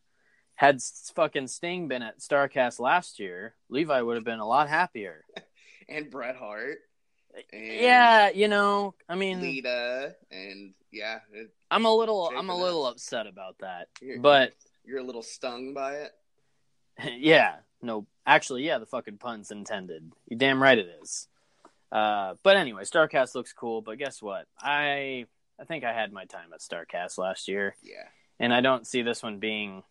[0.56, 0.82] had
[1.14, 5.26] fucking Sting been at StarCast last year, Levi would have been a lot happier.
[5.90, 6.78] and Bret Hart.
[7.52, 12.54] And Yeah, you know, I mean, Lita, and yeah, it, I'm a little, I'm a
[12.56, 12.62] up.
[12.62, 13.88] little upset about that.
[14.02, 16.12] you're, But you're a little stung by it.
[17.18, 20.12] yeah, no, actually, yeah, the fucking pun's intended.
[20.28, 21.28] You damn right it is.
[21.92, 23.82] Uh, but anyway, Starcast looks cool.
[23.82, 24.48] But guess what?
[24.60, 25.26] I
[25.60, 28.08] I think I had my time at Starcast last year, Yeah,
[28.40, 29.84] and I don't see this one being,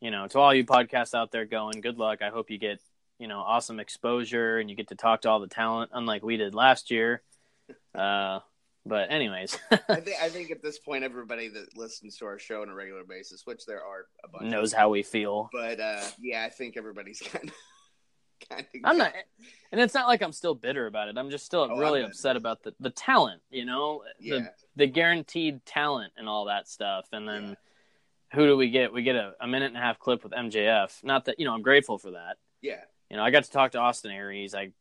[0.00, 2.22] you know, to all you podcasts out there going, good luck.
[2.22, 2.80] I hope you get,
[3.18, 6.36] you know, awesome exposure and you get to talk to all the talent, unlike we
[6.36, 7.22] did last year.
[7.94, 8.40] Uh,
[8.86, 12.62] but anyways, I think I think at this point, everybody that listens to our show
[12.62, 15.50] on a regular basis, which there are a bunch, knows how we feel.
[15.52, 18.80] but uh, yeah, I think everybody's kind of kind of.
[18.84, 19.12] I'm not,
[19.72, 21.18] and it's not like I'm still bitter about it.
[21.18, 24.86] I'm just still Oh, really upset about the, the talent, you know, Yeah, the the
[24.86, 27.06] guaranteed talent and all that stuff.
[27.12, 27.56] And then
[28.32, 28.92] who do we get?
[28.92, 31.02] We get a, a minute and a half clip with MJF.
[31.04, 32.36] Not that you know, I'm grateful for that.
[32.62, 34.54] yeah, You know, I got to talk to Austin Aries.
[34.54, 34.72] I,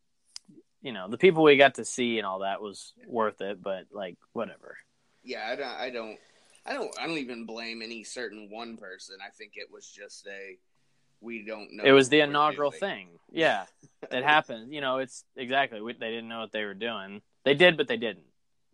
[0.82, 3.62] you know, the people we got to see and all that was worth it.
[3.62, 4.78] But like, whatever.
[5.24, 5.48] yeah.
[5.50, 6.20] I don't, I don't,
[6.66, 9.18] I don't, I don't even blame any certain one person.
[9.26, 10.58] I think it was just a
[11.22, 11.84] we don't know.
[11.84, 13.08] it was the inaugural thing.
[13.32, 13.66] Yeah,
[14.12, 14.74] it happened.
[14.74, 15.82] You know, it's exactly.
[15.82, 17.22] We, they didn't know what they were doing.
[17.44, 18.26] They did, but they didn't.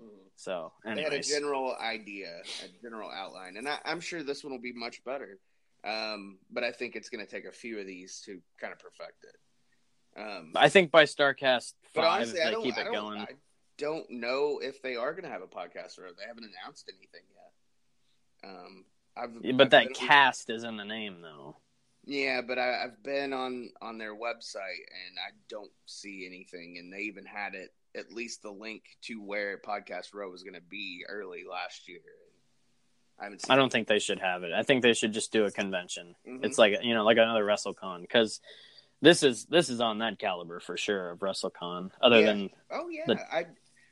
[0.02, 0.08] Mhm.
[0.36, 4.52] So, They had a general idea, a general outline, and I, I'm sure this one
[4.52, 5.38] will be much better.
[5.86, 8.80] Um, but I think it's going to take a few of these to kind of
[8.80, 10.20] perfect it.
[10.20, 13.20] Um, I think by Starcast five, honestly, if they keep it don't, going.
[13.22, 13.34] I
[13.78, 17.26] don't know if they are going to have a podcast or they haven't announced anything
[17.34, 18.50] yet.
[18.50, 18.86] Um,
[19.18, 21.58] I've, Yeah, but I've that cast is in the name, though.
[22.06, 26.92] Yeah, but I, I've been on on their website and I don't see anything, and
[26.92, 30.62] they even had it at least the link to where Podcast Row was going to
[30.62, 32.00] be early last year.
[33.24, 33.46] I haven't.
[33.50, 34.52] I don't think they should have it.
[34.54, 36.16] I think they should just do a convention.
[36.28, 36.44] Mhm.
[36.44, 38.42] It's like you know, like another WrestleCon, because
[39.02, 41.92] this is this is on that caliber for sure of WrestleCon.
[42.02, 42.26] Other Yeah.
[42.26, 43.46] than Oh yeah, the- I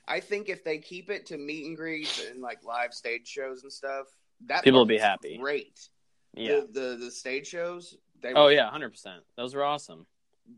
[0.07, 3.63] I think if they keep it to meet and greets and like live stage shows
[3.63, 4.07] and stuff,
[4.47, 5.37] that People will be happy.
[5.37, 5.79] Great.
[6.33, 7.95] yeah, The, the the stage shows.
[8.21, 9.23] They oh were- yeah, hundred percent.
[9.37, 10.07] Those were awesome.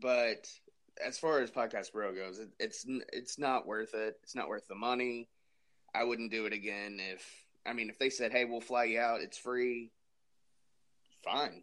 [0.00, 0.50] but
[1.04, 4.18] as far as Podcast Row goes, it, it's it's not worth it.
[4.24, 5.28] It's not worth the money.
[5.94, 9.00] I wouldn't do it again if I mean if they said, "Hey, we'll fly you
[9.00, 9.20] out.
[9.20, 9.90] It's free."
[11.24, 11.62] Fine.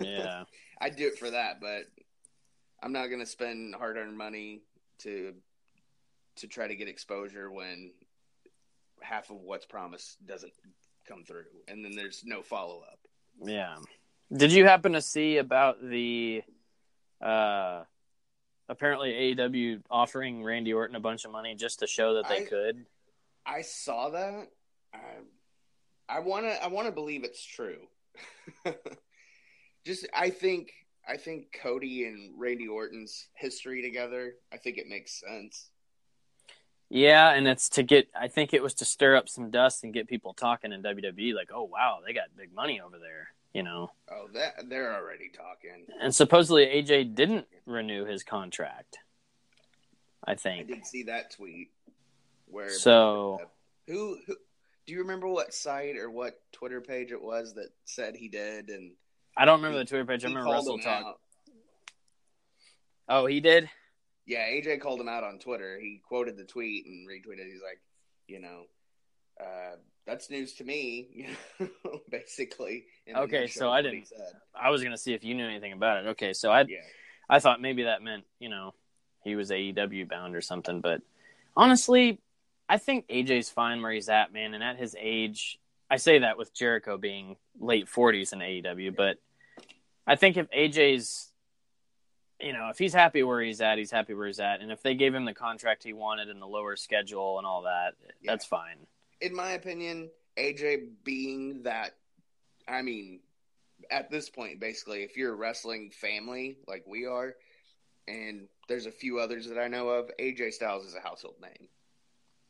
[0.00, 0.44] Yeah,
[0.80, 1.84] I'd do it for that, but
[2.82, 4.62] I'm not going to spend hard-earned money
[5.00, 5.34] to
[6.36, 7.92] to try to get exposure when
[9.02, 10.52] half of what's promised doesn't
[11.06, 12.98] come through, and then there's no follow-up.
[13.44, 13.76] yeah.
[14.34, 16.42] Did you happen to see about the
[17.20, 17.82] uh
[18.68, 22.44] apparently AEW offering Randy Orton a bunch of money just to show that they I-
[22.44, 22.86] could?
[23.44, 24.48] I saw that.
[24.94, 24.98] I,
[26.08, 26.62] I want to.
[26.62, 27.78] I want to believe it's true.
[29.86, 30.72] Just, I think.
[31.08, 34.34] I think Cody and Randy Orton's history together.
[34.52, 35.70] I think it makes sense.
[36.94, 38.08] Yeah, and it's to get.
[38.14, 41.34] I think it was to stir up some dust and get people talking in WWE.
[41.34, 43.90] Like, oh wow, they got big money over there, you know.
[44.10, 45.86] Oh, that they're already talking.
[46.02, 48.98] And supposedly AJ didn't renew his contract.
[50.24, 51.70] I think I did see that tweet.
[52.46, 53.40] Where so.
[53.88, 54.36] who, who
[54.86, 58.68] do you remember what site or what Twitter page it was that said he did
[58.68, 58.92] and
[59.36, 60.24] I don't remember the Twitter page.
[60.24, 61.04] I remember Wrestle Talk.
[61.04, 61.20] out?
[63.08, 63.68] Oh, he did.
[64.26, 65.78] Yeah, AJ called him out on Twitter.
[65.80, 67.46] He quoted the tweet and retweeted.
[67.50, 67.80] He's like,
[68.28, 68.64] you know,
[69.40, 71.08] uh, that's news to me,
[71.58, 72.84] you know, basically.
[73.14, 74.20] Okay, so I didn't- said.
[74.54, 76.08] I was gonna see if you knew anything about it.
[76.10, 76.78] Okay, so I Yeah,
[77.28, 78.74] I thought maybe that meant you know
[79.24, 81.00] he was AEW bound or something, but
[81.56, 82.20] honestly,
[82.72, 84.54] I think AJ's fine where he's at, man.
[84.54, 85.58] And at his age,
[85.90, 89.18] I say that with Jericho being late 40s in AEW, but
[90.06, 91.30] I think if AJ's,
[92.40, 94.62] you know, if he's happy where he's at, he's happy where he's at.
[94.62, 97.60] And if they gave him the contract he wanted and the lower schedule and all
[97.64, 98.32] that, Yeah.
[98.32, 98.86] that's fine.
[99.20, 101.98] in my opinion, AJ being that,
[102.66, 103.20] I mean,
[103.90, 107.36] at this point, basically, if you're a wrestling family like we are,
[108.08, 111.68] and there's a few others that I know of, AJ Styles is a household name.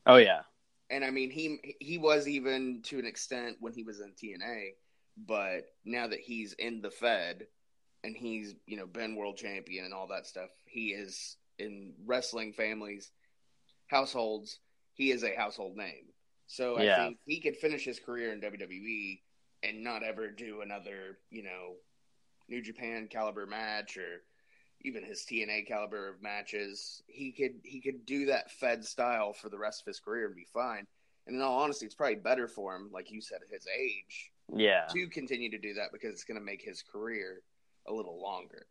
[0.07, 0.43] Oh, yeah.
[0.91, 4.77] And I mean, he he was even to an extent when he was in TNA,
[5.17, 7.47] but now that he's in the Fed
[8.05, 12.53] and he's you know been world champion and all that stuff, he is in wrestling
[12.53, 13.11] families,
[13.89, 14.61] households.
[14.95, 16.07] He is a household name.
[16.47, 16.97] So I Yeah.
[16.97, 19.23] think he could finish his career in WWE
[19.63, 21.77] and not ever do another you know
[22.49, 24.23] New Japan caliber match or
[24.85, 27.03] even his TNA caliber of matches.
[27.07, 30.35] He could he could do that Fed style for the rest of his career and
[30.37, 30.87] be fine.
[31.27, 34.33] And in all honesty, it's probably better for him, like you said, at his age,
[34.53, 34.87] Yeah.
[34.93, 37.43] to continue to do that because it's going to make his career
[37.87, 38.67] a little longer.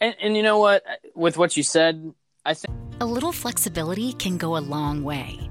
[0.00, 0.84] And, and you know what?
[1.16, 5.50] With what you said, I think A little flexibility can go a long way.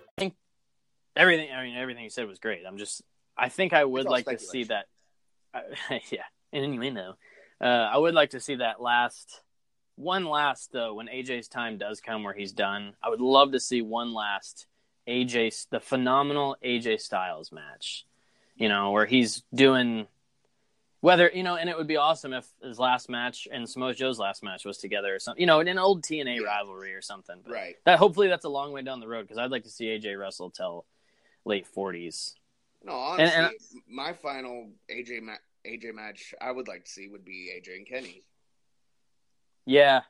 [1.15, 1.49] Everything.
[1.51, 2.61] I mean, everything you said was great.
[2.67, 3.01] I'm just,
[3.37, 4.85] I think I would like to see that.
[5.53, 5.61] I,
[6.11, 7.17] yeah, and innuendo.
[7.59, 9.41] Uh, I would like to see that last
[9.95, 12.93] one last though when AJ's time does come where he's done.
[13.03, 14.65] I would love to see one last
[15.07, 18.05] AJ, the phenomenal AJ Styles match.
[18.55, 20.07] You know, where he's doing
[21.01, 24.19] whether you know, and it would be awesome if his last match and Samoa Joe's
[24.19, 25.41] last match was together or something.
[25.41, 26.45] You know, in an old TNA Yeah.
[26.45, 27.37] rivalry or something.
[27.43, 27.75] But Right.
[27.85, 30.15] That hopefully that's a long way down the road because I'd like to see AJ
[30.19, 30.85] Russell till
[31.45, 32.35] late forties.
[32.83, 33.53] No, honestly, and-
[33.87, 37.87] my final AJ ma- AJ match I would like to see would be AJ and
[37.87, 38.23] Kenny.
[39.65, 40.01] Yeah,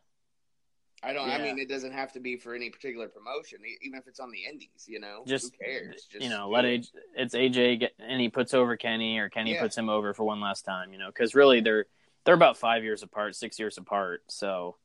[1.04, 1.30] I don't.
[1.30, 4.32] I mean, it doesn't have to be for any particular promotion, even if it's on
[4.32, 4.86] the Indies.
[4.88, 6.06] You know, just who cares?
[6.10, 6.64] Just you know, let.
[6.64, 9.62] AJ, it's AJ get and he puts over Kenny or Kenny Yeah.
[9.62, 10.94] puts him over for one last time.
[10.94, 11.86] You know, because really they're
[12.24, 14.24] they're about five years apart, six years apart.
[14.30, 14.78] So,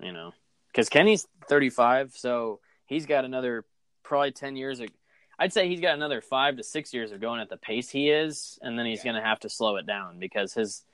[0.00, 0.32] you know,
[0.68, 3.64] because Kenny's thirty five, so he's got another
[4.02, 4.80] probably ten years.
[4.80, 4.88] Of,
[5.38, 8.10] I'd say he's got another five to six years of going at the pace he
[8.10, 9.12] is, and then he's Yeah.
[9.12, 10.84] going to have to slow it down because his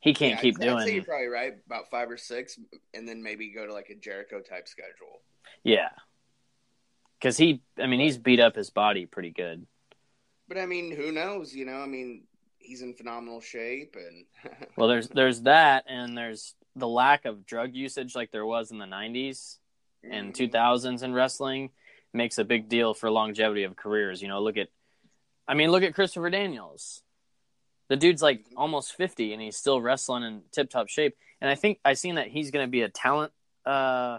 [0.00, 0.94] he can't Yeah, keep I'd, I'd say doing.
[0.96, 1.54] you're probably right.
[1.66, 2.58] About five or six,
[2.94, 5.20] and then maybe go to like a Jericho type schedule.
[5.62, 5.90] Yeah.
[7.18, 9.64] Because he, I mean, he's beat up his body pretty good.
[10.48, 11.54] But I mean, who knows?
[11.54, 12.24] You know, I mean,
[12.58, 14.26] he's in phenomenal shape, and
[14.76, 18.78] Well, there's there's that, and there's the lack of drug usage like there was in
[18.78, 19.58] the '90s
[20.02, 20.50] and Mhm.
[20.50, 21.70] 2000s in wrestling
[22.12, 24.22] makes a big deal for longevity of careers.
[24.22, 24.68] You know, look at,
[25.46, 27.02] I mean, look at Christopher Daniels.
[27.88, 31.16] The dude's like almost 50, and he's still wrestling in tip-top shape.
[31.40, 33.32] And I think I seen that he's going to be a talent.
[33.66, 34.18] Uh,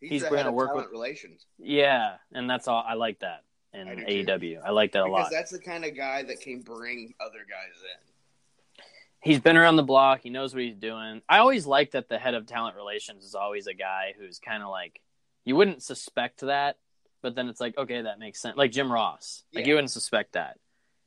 [0.00, 2.84] he's, he's gonna work talent with- relations yeah, and that's all.
[2.86, 4.32] I like that in I do too.
[4.32, 4.60] AEW.
[4.64, 5.18] I like that a lot.
[5.18, 5.38] because lot.
[5.38, 8.84] that's the kind of guy that can bring other guys in.
[9.20, 10.20] he's been around the block.
[10.22, 11.22] He knows what he's doing.
[11.28, 14.62] I always like that the head of talent relations is always a guy who's kind
[14.62, 15.00] of like
[15.44, 16.76] you wouldn't suspect that,
[17.24, 18.54] but then it's like okay, that makes sense.
[18.54, 20.58] Like Jim Ross, like you wouldn't suspect that.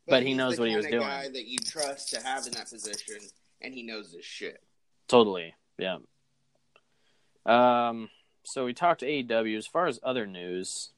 [0.07, 1.01] But he knows what he was doing.
[1.01, 3.17] Guy that you trust to have in that position,
[3.61, 4.63] and he knows his shit.
[5.07, 5.97] Totally, yeah.
[7.45, 8.09] Um,
[8.43, 9.57] so we talked to AEW.
[9.57, 10.89] As far as other news,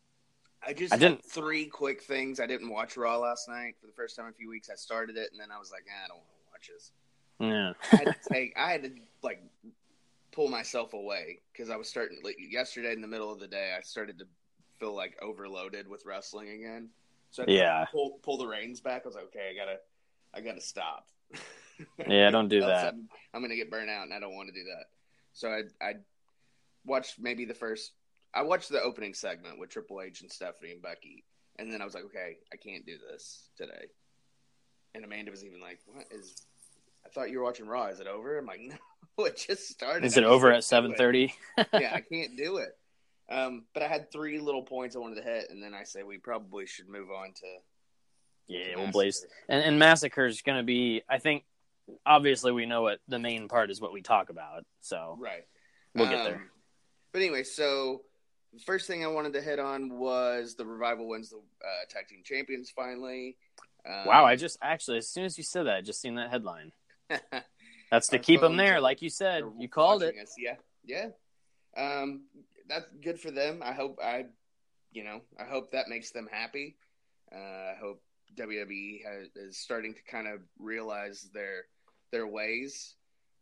[0.66, 2.40] I just I didn't- three quick things.
[2.40, 4.70] I didn't watch Raw last night for the first time in a few weeks.
[4.70, 6.92] I started it, and then I was like, eh, I don't want to watch this.
[7.40, 8.54] yeah, I had to take.
[8.58, 8.92] I had to
[9.22, 9.44] like
[10.32, 13.76] pull myself away because I was starting like, yesterday in the middle of the day.
[13.78, 14.26] I started to
[14.80, 16.90] feel like overloaded with wrestling again.
[17.32, 17.86] So I had to Yeah.
[17.92, 19.04] pull pull the reins back.
[19.04, 19.78] I was like, okay, I gotta,
[20.34, 21.08] I gotta stop.
[22.08, 22.94] Yeah, don't do that.
[22.94, 24.86] I'm, I'm gonna get burnt out, and I don't want to do that.
[25.34, 25.94] So I I
[26.86, 27.92] watched maybe the first.
[28.34, 31.24] I watched the opening segment with Triple H and Stephanie and Becky,
[31.58, 33.88] And then I was like, okay, I can't do this today.
[34.94, 36.36] And Amanda was even like, what is?
[37.06, 37.88] I thought you were watching Raw.
[37.88, 38.38] Is it over?
[38.38, 38.62] I'm like,
[39.18, 40.06] no, it just started.
[40.06, 41.34] Is it over at seven it." thirty?
[41.74, 42.78] yeah, I can't do it.
[43.32, 46.04] Um, but I had three little points I wanted to hit, and then I say
[46.04, 47.48] we probably should move on to.
[48.48, 49.26] Yeah, to we'll blaze.
[49.48, 51.04] And, and massacre is going to be.
[51.08, 51.44] I think
[52.06, 54.64] obviously we know what the main part is what we talk about.
[54.82, 55.46] So Right.
[55.96, 56.44] we'll get Um, there.
[57.12, 58.02] But anyway, so
[58.54, 62.08] the first thing I wanted to hit on was the revival wins the uh, tag
[62.08, 63.38] team champions finally.
[63.88, 66.30] Um, Wow, I just actually as soon as you said that, I just seen that
[66.32, 66.72] headline.
[67.92, 69.44] That's to keep them there, like you said.
[69.58, 70.16] You called it.
[70.22, 70.34] us.
[70.38, 70.56] Yeah,
[70.86, 71.08] yeah.
[71.78, 72.22] Um,
[72.70, 73.62] that's good for them.
[73.64, 74.26] I hope I,
[74.92, 76.78] you know, I hope that makes them happy.
[77.34, 78.02] Uh, I hope
[78.38, 81.66] WWE has, is starting to kind of realize their
[82.12, 82.96] their ways.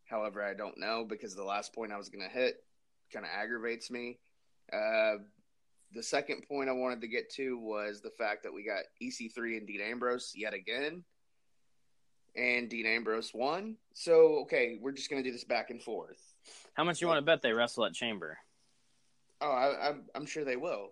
[0.05, 2.55] However, I don't know because the last point I was going to hit
[3.13, 4.19] kind of aggravates me.
[4.71, 5.15] Uh,
[5.93, 9.57] the second point I wanted to get to was the fact that we got EC3
[9.57, 11.03] and Dean Ambrose yet again.
[12.35, 13.77] And Dean Ambrose won.
[13.93, 16.21] So, okay, we're just going to do this back and forth.
[16.73, 18.37] How much you want to bet they wrestle at Chamber?
[19.41, 20.89] Oh, I, I'm, I'm sure they will.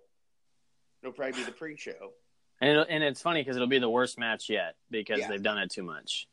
[1.02, 2.14] It'll probably be the pre show.
[2.62, 5.28] And it'll, and it's funny because it'll be the worst match yet because Yeah.
[5.30, 6.28] they've done it too much.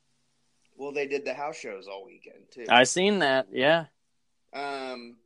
[0.77, 2.67] Well, they did the house shows all weekend, too.
[2.69, 3.49] I seen that.
[3.53, 3.87] Yeah.
[4.53, 5.17] Um,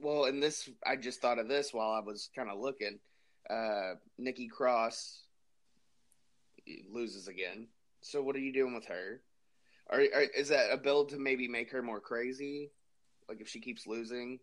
[0.00, 2.98] well, and this, I just thought of this while I was kind of looking.
[3.48, 5.22] Uh, Nikki Cross
[6.90, 7.68] loses again.
[8.00, 9.20] So what are you doing with her?
[9.90, 12.70] Are, are is that a build to maybe make her more crazy?
[13.28, 14.38] Like if she keeps losing?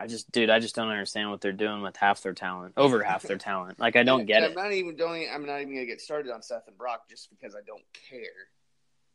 [0.00, 3.02] I just, dude, I just don't understand what they're doing with half their talent, over
[3.02, 3.78] half their talent.
[3.78, 4.50] Like I don't get it.
[4.50, 5.16] I'm not even don't.
[5.16, 7.84] e- I'm not even gonna get started on Seth and Brock just because I don't
[8.10, 8.48] care.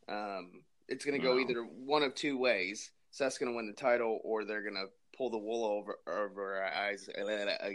[0.08, 1.40] Um, it's gonna go No.
[1.40, 2.92] either one of two ways.
[3.12, 4.86] Seth's gonna win the title, or they're gonna
[5.18, 7.10] pull the wool over over our eyes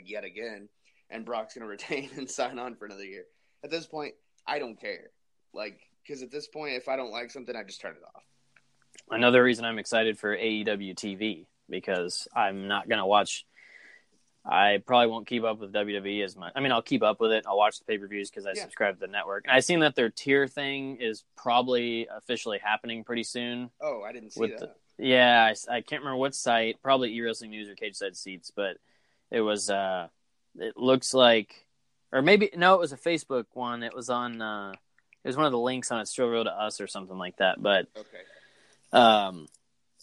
[0.04, 0.68] yet again,
[1.10, 3.24] and Brock's gonna retain and sign on for another year.
[3.62, 4.14] At this point,
[4.46, 5.10] I don't care.
[5.52, 8.22] Like, because at this point, if I don't like something, I just turn it off.
[9.10, 13.44] Another reason I'm excited for AEW TV because I'm not gonna watch.
[14.46, 16.52] I probably won't keep up with WWE as much.
[16.54, 17.44] I mean, I'll keep up with it.
[17.46, 18.62] I'll watch the pay per views because I Yeah.
[18.62, 19.44] subscribe to the network.
[19.46, 23.70] And I seen that their tier thing is probably officially happening pretty soon.
[23.80, 24.76] Oh, I didn't see With that.
[24.98, 26.82] Yeah, I can't remember what site.
[26.82, 28.76] Probably E Wrestling News or Cage Side Seats, but
[29.30, 29.70] it was.
[29.70, 30.08] uh
[30.56, 31.66] It looks like,
[32.12, 33.82] or maybe no, it was a Facebook one.
[33.82, 34.42] It was on.
[34.42, 34.72] uh
[35.24, 37.38] It was one of the links on It's Still Real to Us or something like
[37.38, 37.60] that.
[37.62, 38.22] But okay.
[38.92, 39.46] um,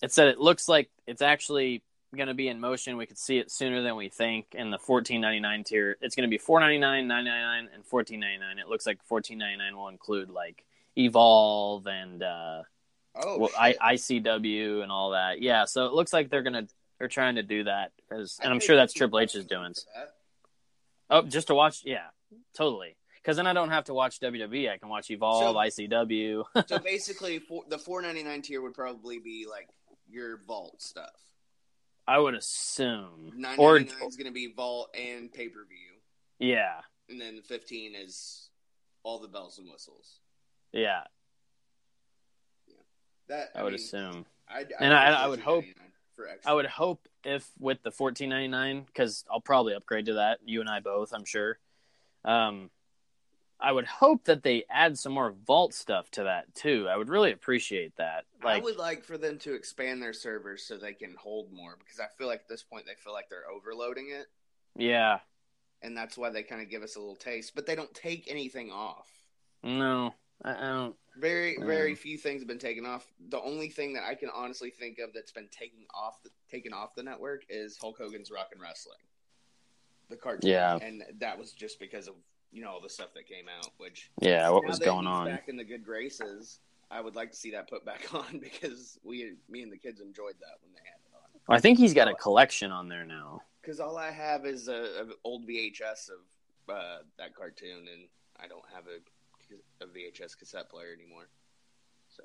[0.02, 1.84] it said it looks like it's actually
[2.16, 2.98] going to be in motion.
[2.98, 4.48] We could see it sooner than we think.
[4.54, 7.42] In the fourteen ninety nine tier, it's going to be four ninety nine, nine ninety
[7.44, 8.58] nine, and fourteen ninety nine.
[8.60, 10.64] It looks like fourteen ninety nine will include like
[10.98, 12.64] Evolve and uh,
[13.14, 13.74] Oh, well, I.
[13.96, 15.42] ICW and all that.
[15.42, 18.60] Yeah, so it looks like they're gonna they're trying to do that, 'cause- and I'm
[18.60, 19.74] sure that's Triple H's doing.
[21.10, 22.06] Oh, just to watch, yeah,
[22.56, 22.96] totally.
[23.22, 24.70] Because then I don't have to watch WWE.
[24.72, 26.44] I can watch Evolve, So- ICW.
[26.68, 29.68] so basically, for, the four ninety nine tier would probably be like
[30.12, 31.12] your vault stuff.
[32.08, 35.64] I would assume, Nine or ninety nine is going to be vault and pay per
[35.66, 36.00] view,
[36.40, 38.50] yeah, and then fifteen is
[39.04, 40.20] all the bells and whistles.
[40.74, 41.04] yeah,
[43.28, 44.26] That I would mean, assume.
[44.50, 45.66] I'd, And I'd I- I would hope-
[46.16, 46.28] for.
[46.46, 50.40] I would hope if with the fourteen ninety nine, because I'll probably upgrade to that.
[50.46, 51.58] You and I both, I'm sure.
[52.26, 52.70] Um,
[53.62, 56.88] I would hope that they add some more vault stuff to that too.
[56.90, 58.26] I would really appreciate that.
[58.44, 61.78] Like, I would like for them to expand their servers so they can hold more
[61.78, 64.28] because I feel like at this point they feel like they're overloading it,
[64.76, 65.20] yeah,
[65.82, 67.54] and that's why they kind of give us a little taste.
[67.56, 69.08] But they don't take anything off.
[69.64, 70.96] no, I, I don't.
[71.18, 73.06] Very, very few things have been taken off.
[73.30, 76.72] The only thing that I can honestly think of that's been taken off the, taken
[76.72, 78.98] off the network is Hulk Hogan's Rock and Wrestling,
[80.10, 80.50] the cartoon.
[80.50, 80.80] Yeah.
[80.82, 82.16] and that was just because of
[82.52, 83.68] you know all the stuff that came out.
[83.78, 85.28] Which Yeah, what was going on?
[85.28, 89.00] Back in the good graces, I would like to see that put back on because
[89.04, 91.16] we, me and the kids enjoyed that when they had it
[91.50, 91.56] on.
[91.56, 93.42] I think he's got a collection on there now.
[93.62, 98.08] Because all I have is a, a old VHS of uh, that cartoon, and
[98.40, 101.28] I don't have a, a VHS cassette player anymore.
[102.10, 102.24] So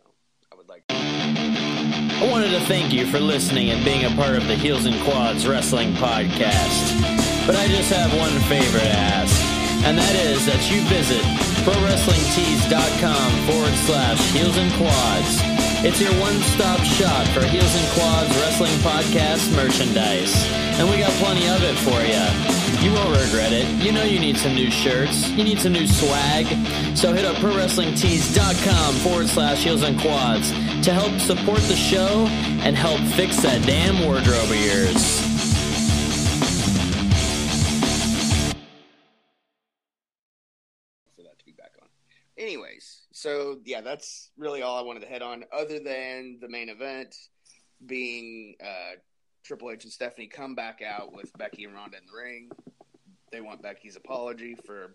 [0.52, 0.84] I would like.
[0.88, 4.98] I wanted to thank you for listening and being a part of the Heels and
[5.04, 7.46] Quads Wrestling Podcast.
[7.46, 9.55] But I just have one favor to ask,
[9.86, 11.22] and that is that you visit
[11.62, 15.38] ProWrestlingTees.com forward slash Heels and Quads.
[15.86, 20.34] It's your one stop shop for Heels and Quads Wrestling Podcast merchandise.
[20.82, 22.18] And we got plenty of it for you.
[22.82, 23.68] You won't regret it.
[23.78, 25.30] You know you need some new shirts.
[25.30, 26.46] You need some new swag.
[26.96, 30.50] So hit up ProWrestlingTees.com forward slash Heels and Quads
[30.82, 32.26] to help support the show
[32.66, 35.35] and help fix that damn wardrobe of yours.
[42.38, 46.68] Anyways, so yeah, that's really all I wanted to head on, other than the main
[46.68, 47.14] event
[47.86, 48.96] being uh,
[49.42, 52.50] Triple H and Stephanie come back out with Becky and Ronda in the ring.
[53.32, 54.94] They want Becky's apology for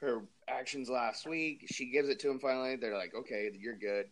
[0.00, 1.66] her actions last week.
[1.70, 2.76] She gives it to him finally.
[2.76, 4.06] They're like, okay, you're good.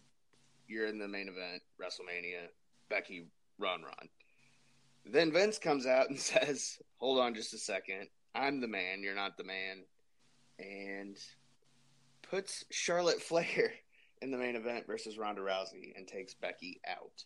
[0.69, 2.49] You're in the main event, WrestleMania.
[2.89, 3.27] Becky,
[3.59, 4.09] run, run.
[5.05, 8.09] Then Vince comes out and says, hold on just a second.
[8.35, 9.03] I'm the man.
[9.03, 9.85] You're not the man.
[10.59, 11.17] And
[12.33, 13.73] puts Charlotte Flair
[14.21, 17.25] in the main event versus Ronda Rousey and takes Becky out.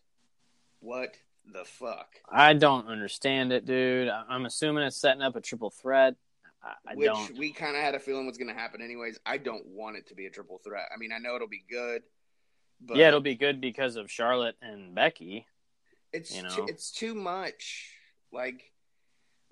[0.80, 1.16] What
[1.52, 2.08] the fuck?
[2.30, 4.08] I don't understand it, dude.
[4.08, 6.14] I'm assuming it's setting up a triple threat.
[6.62, 7.38] I, I Which don't.
[7.38, 9.20] we kind of had a feeling was going to happen anyways.
[9.24, 10.88] I don't want it to be a triple threat.
[10.92, 12.02] I mean, I know it'll be good,
[12.80, 15.46] but yeah, it'll be good because of Charlotte and Becky.
[16.12, 16.66] it's you too, know.
[16.68, 17.90] it's too much.
[18.32, 18.72] Like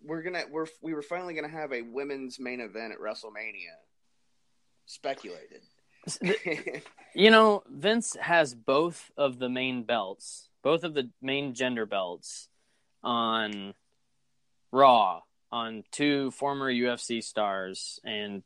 [0.03, 3.77] we're gonna we're we were finally gonna have a women's main event at WrestleMania.
[4.87, 5.63] Speculated.
[7.15, 12.49] You know, Vince has both of the main belts, both of the main gender belts
[13.03, 13.75] on
[14.73, 15.21] Raw
[15.53, 18.43] on two former UFC stars and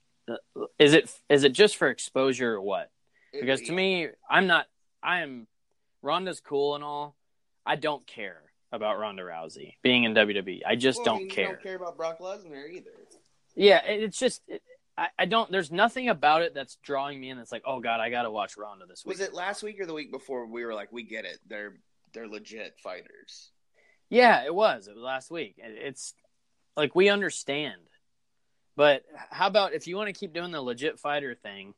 [0.79, 2.91] is it is it just for exposure or what?
[3.33, 4.67] Because to me, I'm not
[5.03, 5.47] I am
[6.03, 7.17] Ronda's cool and all.
[7.65, 10.61] I don't care about Ronda Rousey being in WWE.
[10.67, 11.47] I just Well, don't mean, you care.
[11.55, 12.91] don't care about Brock Lesnar either.
[13.55, 14.63] Yeah, it's just it,
[14.99, 15.51] I, I don't.
[15.51, 17.39] There's nothing about it that's drawing me in.
[17.39, 19.15] That's like, oh god, I gotta watch Ronda this week.
[19.19, 20.45] Was it last week or the week before?
[20.47, 21.39] We were like, we get it.
[21.47, 21.75] They're
[22.13, 23.51] they're legit fighters.
[24.11, 24.89] Yeah, it was.
[24.89, 25.55] It was last week.
[25.59, 26.15] It- It's
[26.77, 27.81] like we understand,
[28.77, 31.75] but how about if you want to keep doing the legit fighter thing,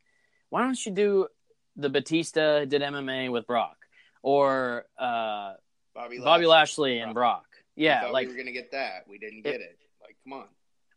[0.48, 1.28] why don't you do
[1.76, 3.76] the Batista did MMA with Brock
[4.22, 5.54] or uh,
[5.94, 7.44] Bobby Lashley, Bobby Lashley and Brock?
[7.76, 9.04] We Yeah, like we were gonna get that.
[9.08, 9.78] We didn't get it.
[10.02, 10.46] Like, come on.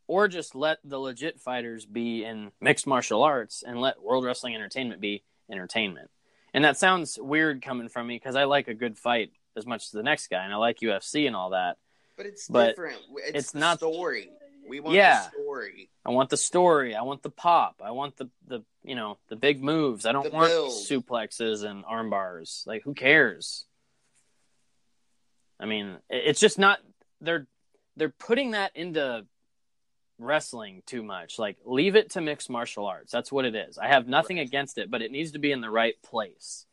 [0.07, 4.55] Or just let the legit fighters be in mixed martial arts and let World Wrestling
[4.55, 6.09] Entertainment be entertainment.
[6.53, 9.85] And that sounds weird coming from me because I like a good fight as much
[9.85, 11.77] as the next guy, and I like UFC and all that.
[12.17, 12.99] But it's But different.
[13.17, 14.29] It's, it's the not- story.
[14.67, 15.23] We want Yeah.
[15.25, 15.89] the story.
[16.05, 16.95] I want the story.
[16.95, 17.81] I want the pop.
[17.83, 20.05] I want the the you know the big moves.
[20.05, 20.71] I don't The want build.
[20.71, 22.63] suplexes and arm bars.
[22.65, 23.65] Like who cares?
[25.59, 26.79] I mean, it's just not.
[27.21, 27.47] They're
[27.97, 29.25] they're putting that into
[30.19, 31.39] wrestling too much.
[31.39, 33.11] Like leave it to mixed martial arts.
[33.11, 33.77] That's what it is.
[33.77, 34.47] I have nothing Right.
[34.47, 36.65] against it, but it needs to be in the right place.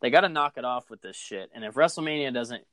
[0.00, 1.50] They got to knock it off with this shit.
[1.54, 2.64] And if WrestleMania doesn't,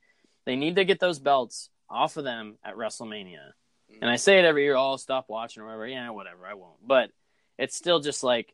[0.44, 3.52] they need to get those belts off of them at WrestleMania.
[4.00, 5.86] And I say it every year, oh, I'll stop watching or whatever.
[5.86, 6.86] Yeah, whatever, I won't.
[6.86, 7.10] But
[7.58, 8.52] it's still just like,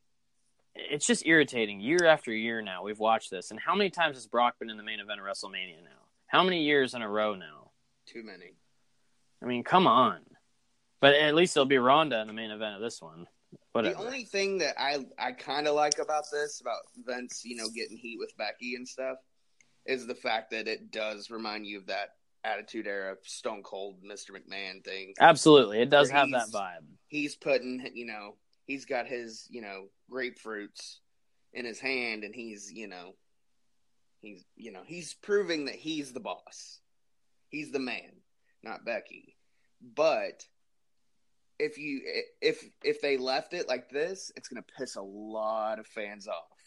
[0.75, 1.81] it's just irritating.
[1.81, 3.51] Year after year now, we've watched this.
[3.51, 5.91] And how many times has Brock been in the main event of WrestleMania now?
[6.27, 7.71] How many years in a row now?
[8.07, 8.55] Too many.
[9.43, 10.21] I mean, come on.
[11.03, 13.27] But at least it'll be Ronda in the main event of this one.
[13.73, 13.97] Whatever.
[13.97, 17.69] The only thing that I I kind of like about this, about Vince, you know,
[17.75, 19.19] getting heat with Becky and stuff,
[19.85, 22.11] is the fact that it does remind you of that
[22.45, 24.31] Attitude Era Stone Cold Mr.
[24.31, 25.13] McMahon thing.
[25.21, 25.83] Absolutely.
[25.83, 26.87] It does have that vibe.
[27.09, 30.99] He's putting, you know, he's got his, you know, grapefruits
[31.53, 33.15] in his hand, and he's, you know,
[34.21, 36.79] he's, you know, he's proving that he's the boss.
[37.49, 38.23] He's the man,
[38.63, 39.37] not Becky.
[39.95, 40.47] But
[41.59, 42.03] if you
[42.41, 46.59] if if they left it like this, it's gonna piss a lot of fans off.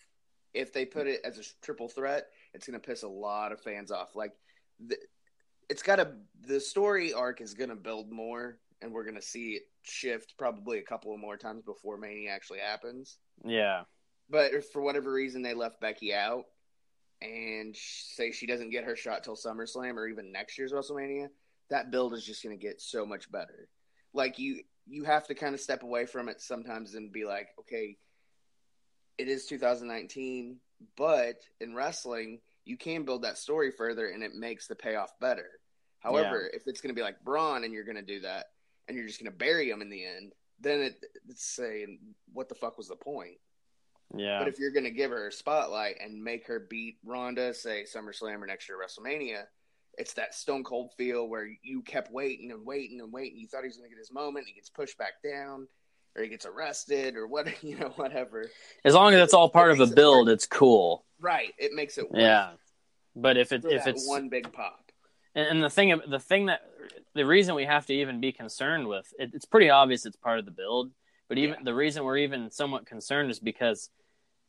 [0.53, 3.91] If they put it as a triple threat, it's gonna piss a lot of fans
[3.91, 4.15] off.
[4.15, 4.33] Like,
[4.85, 4.97] the,
[5.69, 6.13] it's got to
[6.47, 10.83] the story arc is gonna build more, and we're gonna see it shift probably a
[10.83, 13.17] couple of more times before Mania actually happens.
[13.43, 13.83] Yeah.
[14.29, 16.45] But if for whatever reason they left Becky out,
[17.21, 21.27] and say she doesn't get her shot till SummerSlam or even next year's WrestleMania,
[21.69, 23.69] that build is just going to get so much better.
[24.13, 27.47] Like you, you have to kind of step away from it sometimes and be like,
[27.59, 27.97] okay,
[29.17, 30.57] it is 2019,
[30.97, 35.49] but in wrestling, you can build that story further, and it makes the payoff better.
[35.99, 38.45] However, if it's going to be like Braun and you're going to do that,
[38.87, 41.99] and you're just going to bury him in the end, then it, it's saying,
[42.33, 43.37] what the fuck was the point?
[44.15, 44.39] Yeah.
[44.39, 47.83] But if you're going to give her a spotlight and make her beat Ronda, say
[47.83, 49.43] SummerSlam or next year WrestleMania,
[49.97, 53.39] it's that Stone Cold feel where you kept waiting and waiting and waiting.
[53.39, 54.45] You thought he was going to get his moment.
[54.45, 55.67] And he gets pushed back down,
[56.15, 58.49] or he gets arrested, or what you know, whatever.
[58.83, 61.05] as long as it's all part of a the it build, it's cool.
[61.19, 61.53] Right?
[61.57, 62.51] It makes it work Yeah.
[63.15, 64.91] But if it for if it's one big pop.
[65.33, 66.61] And, and the thing, the thing that
[67.13, 70.39] the reason we have to even be concerned with it, it's pretty obvious it's part
[70.39, 70.91] of the build.
[71.29, 71.63] But even Yeah.
[71.63, 73.89] the reason we're even somewhat concerned is because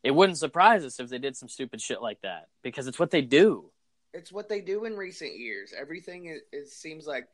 [0.02, 3.10] it wouldn't surprise us if they did some stupid shit like that because it's what
[3.10, 3.70] they do.
[4.16, 5.72] It's what they do in recent years.
[5.78, 7.28] Everything it, it seems like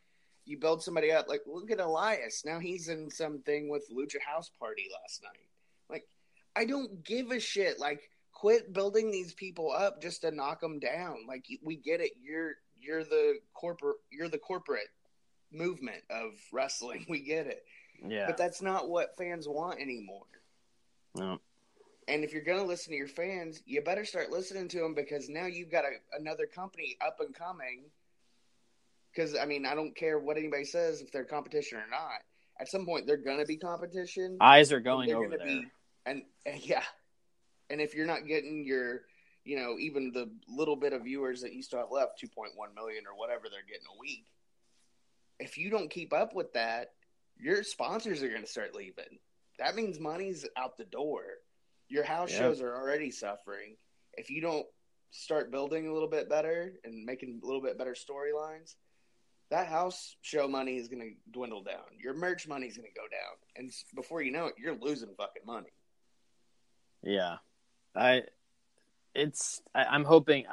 [0.44, 1.28] you build somebody up.
[1.28, 2.42] Like look at Elias.
[2.44, 5.48] Now he's in something with Lucha House Party last night.
[5.88, 6.06] Like
[6.54, 7.78] I don't give a shit.
[7.78, 11.18] Like, quit building these people up just to knock them down.
[11.26, 12.12] Like, we get it.
[12.22, 14.88] You're you're the corporate you're the corporate
[15.52, 17.06] movement of wrestling.
[17.08, 17.64] We get it.
[18.04, 18.26] Yeah.
[18.26, 20.26] But that's not what fans want anymore.
[21.14, 21.40] No.
[22.08, 24.94] And if you're going to listen to your fans, you better start listening to them
[24.94, 27.84] because now you've got a, another company up and coming.
[29.14, 32.22] Because, I mean, I don't care what anybody says if they're competition or not.
[32.58, 34.38] At some point, they're going to be competition.
[34.40, 35.46] Eyes are going over there.
[35.46, 35.66] Be,
[36.06, 36.82] and, and yeah.
[37.70, 39.02] And if you're not getting your,
[39.44, 43.04] you know, even the little bit of viewers that you still have left, 2.1 million
[43.06, 44.26] or whatever they're getting a week,
[45.38, 46.92] if you don't keep up with that,
[47.38, 49.18] your sponsors are going to start leaving.
[49.58, 51.22] That means money's out the door.
[51.92, 52.38] Your house Yep.
[52.40, 53.76] shows are already suffering.
[54.14, 54.66] If you don't
[55.10, 58.76] start building a little bit better and making a little bit better storylines,
[59.50, 61.84] that house show money is going to dwindle down.
[62.02, 65.14] Your merch money is going to go down, and before you know it, you're losing
[65.14, 65.68] fucking money.
[67.02, 67.36] Yeah,
[67.94, 68.22] I.
[69.14, 69.60] It's.
[69.74, 70.46] I, I'm hoping.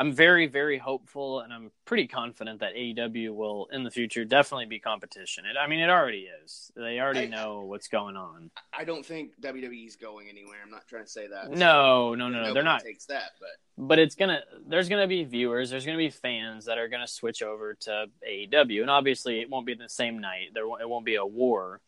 [0.00, 4.64] I'm very, very hopeful, and I'm pretty confident that AEW will, in the future, definitely
[4.64, 5.44] be competition.
[5.44, 6.72] It, I mean, it already is.
[6.74, 8.50] They already I- know what's going on.
[8.72, 10.56] I don't think WWE's going anywhere.
[10.64, 11.50] I'm not trying to say that.
[11.50, 12.54] No, no, no, no.
[12.54, 12.82] They're not.
[12.82, 14.40] Takes that, but But it's gonna.
[14.66, 15.68] There's gonna be viewers.
[15.68, 19.66] There's gonna be fans that are gonna switch over to AEW, and obviously, it won't
[19.66, 20.54] be the same night.
[20.54, 21.82] There, it won't be a war.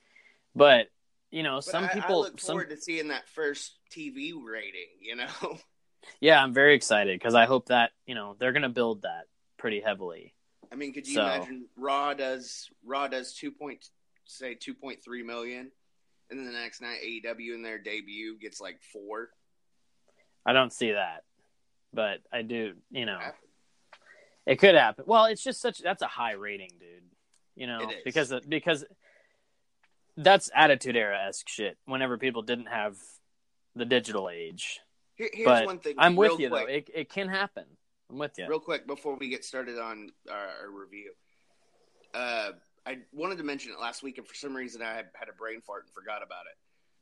[0.55, 0.89] But
[1.31, 2.17] you know, But some I, people.
[2.17, 4.91] I look some forward to seeing that first TV rating.
[5.01, 5.59] You know,
[6.21, 9.27] Yeah, I'm very excited because I hope that you know they're gonna build that
[9.59, 10.35] pretty heavily.
[10.71, 13.89] I mean, could you So- imagine Raw does Raw does two point
[14.25, 15.71] say two point three million,
[16.31, 19.31] and then the next night AEW in their debut gets like four.
[20.45, 21.25] I don't see that,
[21.93, 22.75] but I do.
[22.91, 23.49] You know, Happen.
[24.47, 25.05] it could happen.
[25.07, 27.05] Well, it's just such that's a high rating, dude.
[27.55, 28.85] You know, because because
[30.17, 31.79] that's Attitude Era esque shit.
[31.85, 32.97] Whenever people didn't have
[33.77, 34.81] the digital age,
[35.23, 35.95] Here, here's but one thing.
[35.99, 36.73] I'm with you quick, though.
[36.73, 37.65] It it can happen.
[38.11, 38.49] I'm with you.
[38.49, 41.13] Real quick before we get started on our, our review,
[42.13, 42.51] uh,
[42.85, 45.61] I wanted to mention it last week, and for some reason I had, a brain
[45.61, 46.59] fart and forgot about it.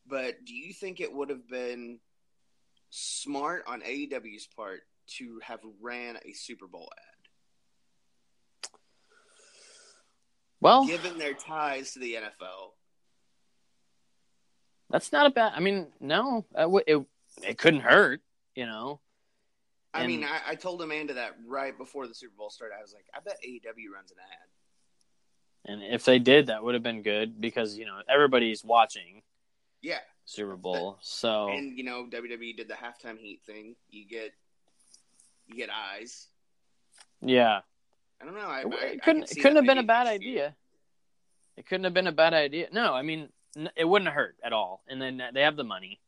[0.07, 1.99] But do you think it would have been
[2.91, 4.83] smart on AEW's part
[5.17, 8.71] to have ran a Super Bowl ad,
[10.61, 12.73] well, given their ties to the NFL?
[14.91, 15.53] that's not a bad.
[15.55, 16.45] I mean, no,
[16.87, 17.01] it
[17.45, 18.21] it, couldn't hurt.
[18.55, 19.01] You know.
[19.93, 22.77] I mean, I, I told Amanda that right before the Super Bowl started.
[22.79, 25.73] I was like, I bet AEW runs an ad.
[25.73, 29.23] And if they did, that would have been good because you know everybody's watching
[29.83, 30.99] Yeah, Super Bowl.
[31.03, 33.75] So and you know WWE did the halftime heat thing.
[33.91, 34.33] You get
[35.49, 36.29] you get eyes.
[37.21, 37.61] yeah,
[38.21, 38.41] I don't know.
[38.49, 40.15] I, it, I- couldn't it couldn't have been a bad year.
[40.15, 40.57] idea.
[41.57, 42.69] It couldn't have been a bad idea.
[42.73, 43.29] No, I mean
[43.77, 44.83] it wouldn't have hurt at all.
[44.89, 46.01] And then they have the money,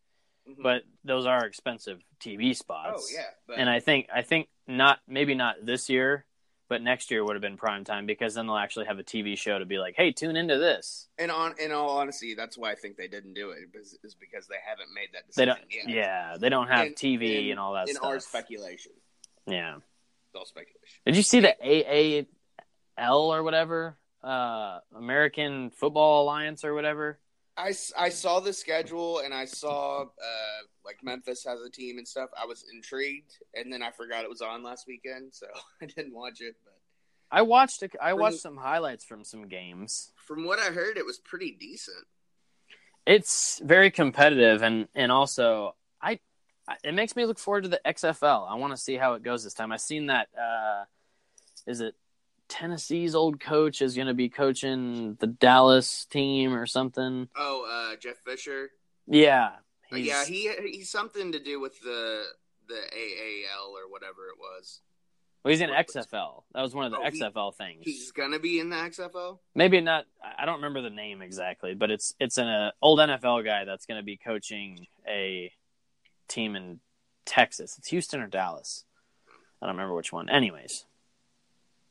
[0.48, 0.62] Mhm.
[0.62, 3.12] but those are expensive TV oh spots.
[3.14, 6.24] yeah, but And I think I think not maybe not this year,
[6.68, 9.36] but next year would have been prime time because then they'll actually have a TV
[9.36, 11.08] show to be like, hey, tune into this.
[11.18, 14.14] and on in all honesty, that's why I think they didn't do it is, is
[14.14, 15.88] because they haven't made that They decision don't.
[15.88, 15.96] yet.
[15.96, 18.04] Yeah, they don't have In- TV in- and all that in stuff.
[18.06, 18.92] our speculation,
[19.46, 19.76] yeah.
[19.76, 21.00] it's all speculation.
[21.06, 21.54] Did you see the
[22.98, 23.96] AAL or whatever?
[24.22, 27.18] Uh, American Football Alliance or whatever?
[27.56, 30.06] I, I saw the schedule and I saw uh,
[30.84, 32.30] like Memphis has a team and stuff.
[32.40, 35.46] I was intrigued, and then I forgot it was on last weekend, so
[35.82, 36.56] I didn't watch it.
[36.64, 36.74] But
[37.30, 37.82] I watched.
[37.82, 40.12] A, I From- watched some highlights from some games.
[40.16, 42.06] from what I heard, it was pretty decent.
[43.06, 46.20] It's very competitive, and and also I,
[46.68, 48.50] I it makes me look forward to the XFL.
[48.50, 49.72] I want to see how it goes this time.
[49.72, 50.28] I've seen that.
[50.38, 50.84] Uh,
[51.66, 51.94] is it
[52.48, 57.28] Tennessee's old coach is going to be coaching the Dallas team or something?
[57.36, 58.70] Oh, uh, Jeff Fisher.
[59.06, 59.52] Yeah,
[59.90, 60.24] Uh, he's- yeah,
[60.60, 62.24] he he's something to do with the
[62.68, 64.80] the AAL or whatever it was.
[65.42, 66.44] well, he's in XFL.
[66.54, 67.82] That was one of the Oh, he- XFL things.
[67.84, 69.40] He's gonna be in the XFL.
[69.54, 70.06] maybe not
[70.38, 73.84] i don't remember the name exactly but it's it's an uh, old nfl guy that's
[73.86, 75.52] going to be coaching a
[76.28, 76.78] team in
[77.26, 78.84] texas it's houston or dallas
[79.60, 80.86] i don't remember which one anyways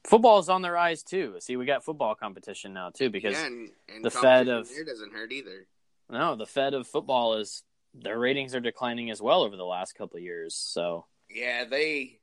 [0.06, 3.46] football is on their eyes too see we got football competition now too because yeah,
[3.46, 5.68] and, and the Fed of- there doesn't hurt either.
[6.10, 9.94] no the fed of football is their ratings are declining as well over the last
[9.94, 12.20] couple of years so Yeah, they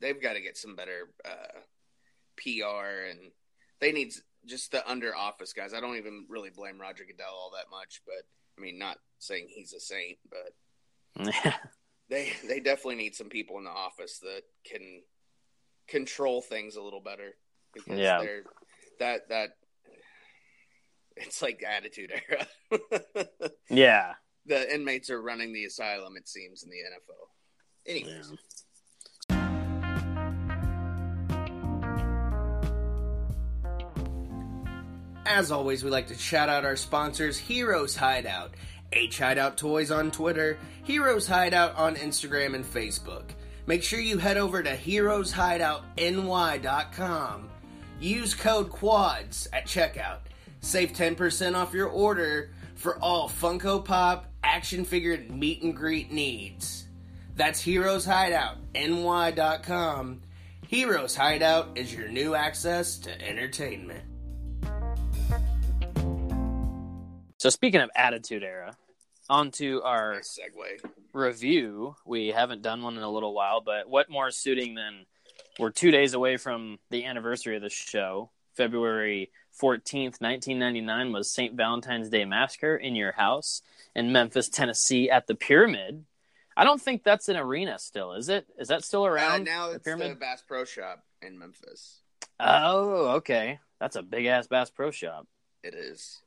[0.00, 1.60] they've got to get some better uh,
[2.36, 3.30] PR and
[3.80, 4.12] they need
[4.46, 5.72] just the under office guys.
[5.72, 8.24] I don't even really blame Roger Goodell all that much, but
[8.58, 11.32] I mean, not saying he's a saint, but
[12.10, 15.02] they they definitely need some people in the office that can
[15.88, 17.34] control things a little better
[17.72, 18.20] because Yeah.
[18.20, 18.42] they're
[19.00, 19.50] that that
[21.16, 22.46] it's like attitude era.
[23.70, 24.14] yeah
[24.46, 26.16] the inmates are running the asylum.
[26.18, 27.30] It seems in the NFL.
[27.86, 28.32] Anyways,
[35.26, 38.52] As always, we like to shout out our sponsors, Heroes Hideout,
[38.92, 43.30] H Hideout Toys on Twitter, Heroes Hideout on Instagram and Facebook.
[43.66, 47.48] Make sure you head over to heroeshideoutny.com.
[48.00, 50.18] Use code QUADS at checkout.
[50.60, 56.86] Save 10% off your order for all Funko Pop, action figure, meet and greet needs.
[57.36, 60.20] That's heroeshideoutny.com.
[60.66, 64.02] Heroes Hideout is your new access to entertainment.
[67.38, 68.76] So speaking of Attitude Era,
[69.28, 70.90] on to our Nice segue.
[71.12, 71.96] review.
[72.04, 75.06] We haven't done one in a little while, but what more suiting than
[75.58, 78.30] we're two days away from the anniversary of the show.
[78.54, 81.54] February 14th, 1999 was St.
[81.54, 83.62] Valentine's Day Massacre in your house
[83.96, 86.04] in Memphis, Tennessee at the Pyramid.
[86.56, 88.46] I don't think that's an arena still, is it?
[88.58, 89.44] Is that still Uh, around?
[89.44, 90.20] now the it's the Pyramid?
[90.20, 92.00] Bass Pro Shop in Memphis.
[92.38, 93.58] Oh, okay.
[93.80, 95.26] That's a big ass Bass Pro Shop.
[95.64, 96.20] It is.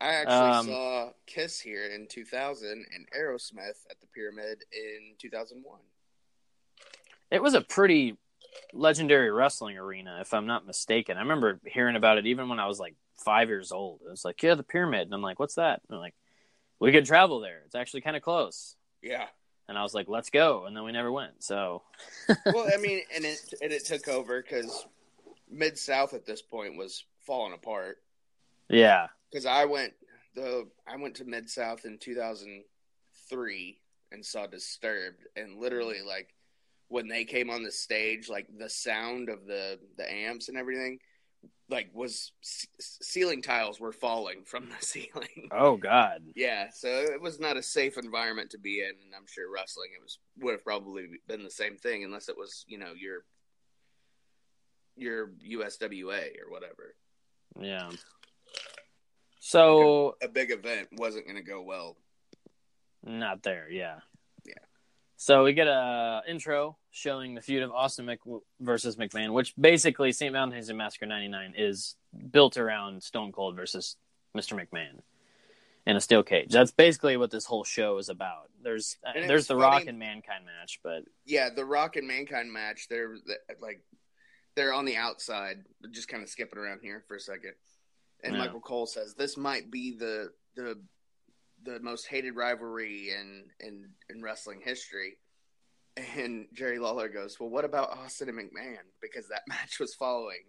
[0.00, 5.80] I actually Um, saw Kiss here in 2000 and Aerosmith at the Pyramid in 2001.
[7.30, 8.16] It was a pretty
[8.72, 11.16] legendary wrestling arena, if I'm not mistaken.
[11.16, 12.94] I remember hearing about it even when I was like
[13.24, 14.02] five years old.
[14.06, 15.02] It was like, yeah, the pyramid.
[15.02, 15.80] And I'm like, what's that?
[15.88, 16.14] And I'm like,
[16.78, 17.62] we could travel there.
[17.64, 18.76] It's actually kind of close.
[19.02, 19.26] Yeah.
[19.68, 20.66] And I was like, let's go.
[20.66, 21.42] And then we never went.
[21.42, 21.82] So,
[22.46, 24.86] well, I mean, and it and it took over because
[25.50, 27.98] Mid South at this point was falling apart.
[28.68, 29.08] yeah.
[29.30, 29.92] Because I went
[30.34, 33.78] the I went to Mid South in 2003
[34.12, 36.08] and saw Disturbed, and literally mm-hmm.
[36.08, 36.34] like
[36.88, 40.98] when they came on the stage, like the sound of the the amps and everything,
[41.68, 45.48] like was c- ceiling tiles were falling from the ceiling.
[45.50, 46.22] Oh, God.
[46.34, 49.90] Yeah, so it was not a safe environment to be in, and I'm sure wrestling
[49.96, 53.24] it was would have probably been the same thing unless it was you know your
[54.96, 56.94] your USWA or whatever.
[57.60, 57.90] Yeah.
[59.46, 61.96] So, A big event wasn't going to go well.
[63.04, 63.68] not there.
[63.70, 64.00] Yeah.
[64.44, 64.54] Yeah.
[65.16, 68.18] So we get a intro showing the feud of Austin Mc
[68.60, 70.32] versus McMahon, which basically St.
[70.32, 71.94] Valentine's Day Massacre '99 is
[72.32, 73.96] built around Stone Cold versus
[74.36, 74.54] Mr.
[74.60, 75.00] McMahon
[75.86, 76.50] in a steel cage.
[76.50, 78.50] That's basically what this whole show is about.
[78.64, 82.08] There's uh, And there's the funny- Rock and Mankind match, but Yeah, the Rock and
[82.08, 82.88] Mankind match.
[82.90, 83.14] They're
[83.60, 83.80] like
[84.56, 87.52] they're on the outside, just kind of skipping around here for a second.
[88.24, 88.40] And Yeah.
[88.40, 90.80] Michael Cole says this might be the the
[91.62, 95.18] the most hated rivalry in in in wrestling history.
[95.96, 98.84] And Jerry Lawler goes, "Well, what about Austin and McMahon?
[99.00, 100.44] Because that match was following."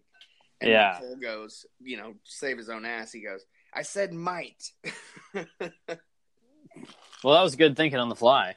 [0.59, 0.99] And Yeah.
[0.99, 3.11] Cole goes, you know, save his own ass.
[3.11, 4.71] He goes, "I said might."
[5.33, 5.47] well,
[7.35, 8.55] that was good thinking on the fly.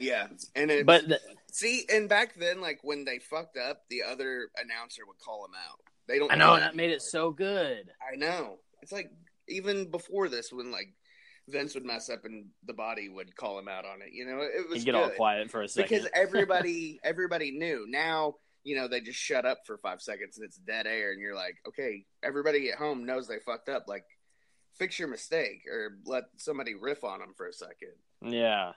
[0.00, 1.04] yeah, and it, But
[1.50, 5.52] See, and back then, like when they fucked up, the other announcer would call him
[5.54, 5.80] out.
[6.08, 6.32] They don't.
[6.32, 7.90] I know that made it so good.
[8.00, 8.56] I know.
[8.82, 9.10] It's like
[9.48, 10.88] even before this, when like
[11.48, 14.12] Vince would mess up and the body would call him out on it.
[14.12, 15.88] You know, it was You get all quiet for a second.
[15.90, 17.86] because everybody everybody knew.
[17.88, 18.34] Now
[18.64, 21.34] you know they just shut up for five seconds and it's dead air, and you're
[21.34, 23.84] like, okay, everybody at home knows they fucked up.
[23.86, 24.04] Like,
[24.78, 27.92] fix your mistake or let somebody riff on them for a second.
[28.22, 28.72] Yeah.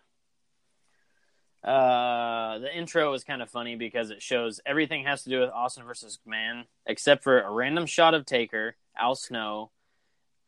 [1.64, 5.52] Uh, the intro is kind of funny because it shows everything has to do with
[5.52, 9.70] Austin versus McMahon, except for a random shot of Taker, Al Snow,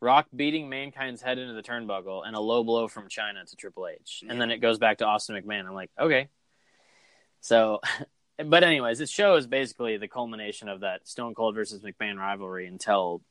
[0.01, 3.87] Rock beating Mankind's head into the turnbuckle, and a low blow from Chyna to Triple
[3.87, 4.23] H.
[4.27, 5.65] And then it goes back to Austin McMahon.
[5.65, 6.29] I'm like, okay.
[7.41, 7.79] So,
[8.43, 13.21] but anyways, it shows basically the culmination of that Stone Cold versus McMahon rivalry until,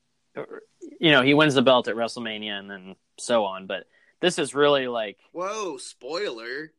[1.00, 3.66] you know, he wins the belt at WrestleMania and then so on.
[3.66, 3.84] But
[4.20, 6.72] this is really like Whoa, spoiler!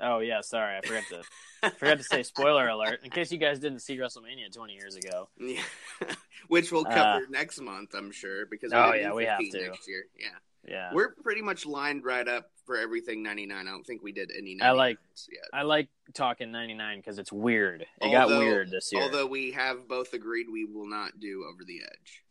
[0.00, 3.58] Oh yeah, sorry, I forgot to forgot to say spoiler alert in case you guys
[3.58, 5.28] didn't see WrestleMania 20 years ago.
[5.38, 5.62] Yeah.
[6.48, 9.68] Which we'll cover next month, I'm sure, because Uh, oh, we're yeah, we have to.
[9.68, 10.04] next year.
[10.18, 10.28] Yeah,
[10.66, 13.66] Yeah, we're pretty much lined right up for everything 99.
[13.66, 14.58] I don't think we did any.
[14.60, 14.98] I like-
[15.30, 15.44] yet.
[15.52, 17.84] I like talking 99 because it's weird.
[18.00, 19.02] It got weird this year.
[19.02, 22.22] Although we have both agreed we will not do Over the Edge.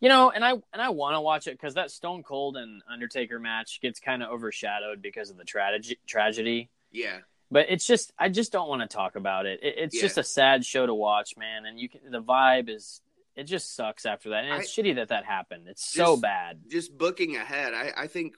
[0.00, 2.82] You know, and I and I want to watch it because that Stone Cold and
[2.90, 5.98] Undertaker match gets kind of overshadowed because of the tragedy.
[6.06, 7.18] Tragedy, Yeah,
[7.50, 9.60] but it's just I just don't want to talk about it.
[9.62, 10.02] it it's Yeah.
[10.02, 11.66] just a sad show to watch, man.
[11.66, 13.02] And you can the vibe is
[13.36, 15.68] it just sucks after that, and it's shitty that that happened.
[15.68, 16.60] It's so bad.
[16.68, 17.74] just booking ahead.
[17.74, 18.34] I, I think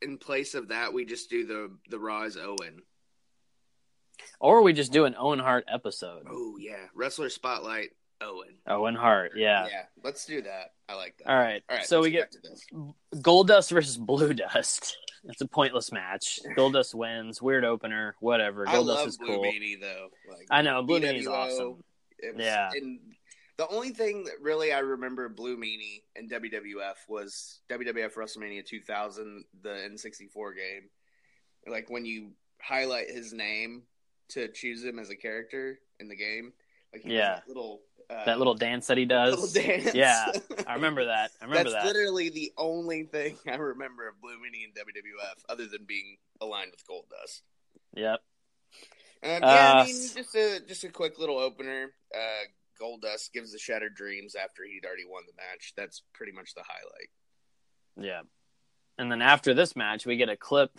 [0.00, 2.82] in place of that, we just do the the Raw as Owen.
[4.38, 6.26] Or we just do an Owen Hart episode.
[6.30, 7.90] Oh yeah, wrestler spotlight
[8.24, 8.54] Owen.
[8.66, 9.32] Owen Hart.
[9.36, 9.66] Yeah.
[9.66, 10.72] Yeah, let's do that.
[10.88, 11.28] I like that.
[11.30, 11.62] All right.
[11.68, 11.86] All right.
[11.86, 12.64] so we get this.
[13.22, 14.96] Goldust versus Blue Dust.
[15.26, 16.38] It's a pointless match.
[16.54, 17.40] Goldust wins.
[17.40, 18.14] Weird opener.
[18.20, 18.68] Whatever.
[18.68, 19.42] I Gold love Dust is Blue cool.
[19.44, 20.08] Meanie though.
[20.30, 20.82] Like, I know.
[20.82, 21.84] Blue Meanie's BWO, awesome.
[22.18, 22.68] it was- Yeah.
[22.74, 23.00] And
[23.56, 29.44] the only thing that really I remember Blue Meanie and WWF was WWF WrestleMania 2000,
[29.62, 30.90] the N64 game.
[31.66, 33.84] Like when you highlight his name
[34.32, 36.52] to choose him as a character in the game.
[36.92, 37.40] Like Yeah.
[37.48, 39.52] little uh, That little dance that he does.
[39.52, 39.94] dance.
[39.94, 40.30] Yeah.
[40.66, 41.30] I remember that.
[41.40, 41.86] I remember That's that.
[41.94, 46.70] literally the only thing I remember of Blue Meanie and WWF, other than being aligned
[46.72, 47.40] with Goldust.
[47.94, 48.20] Yep.
[49.22, 51.92] Um, yeah, Uh, I mean, just a just a quick little opener.
[52.14, 52.44] Uh,
[52.82, 55.72] Goldust gives the Shattered Dreams after he'd already won the match.
[55.76, 57.08] That's pretty much the highlight.
[58.08, 58.22] Yeah.
[58.98, 60.70] And then after this match, we get a clip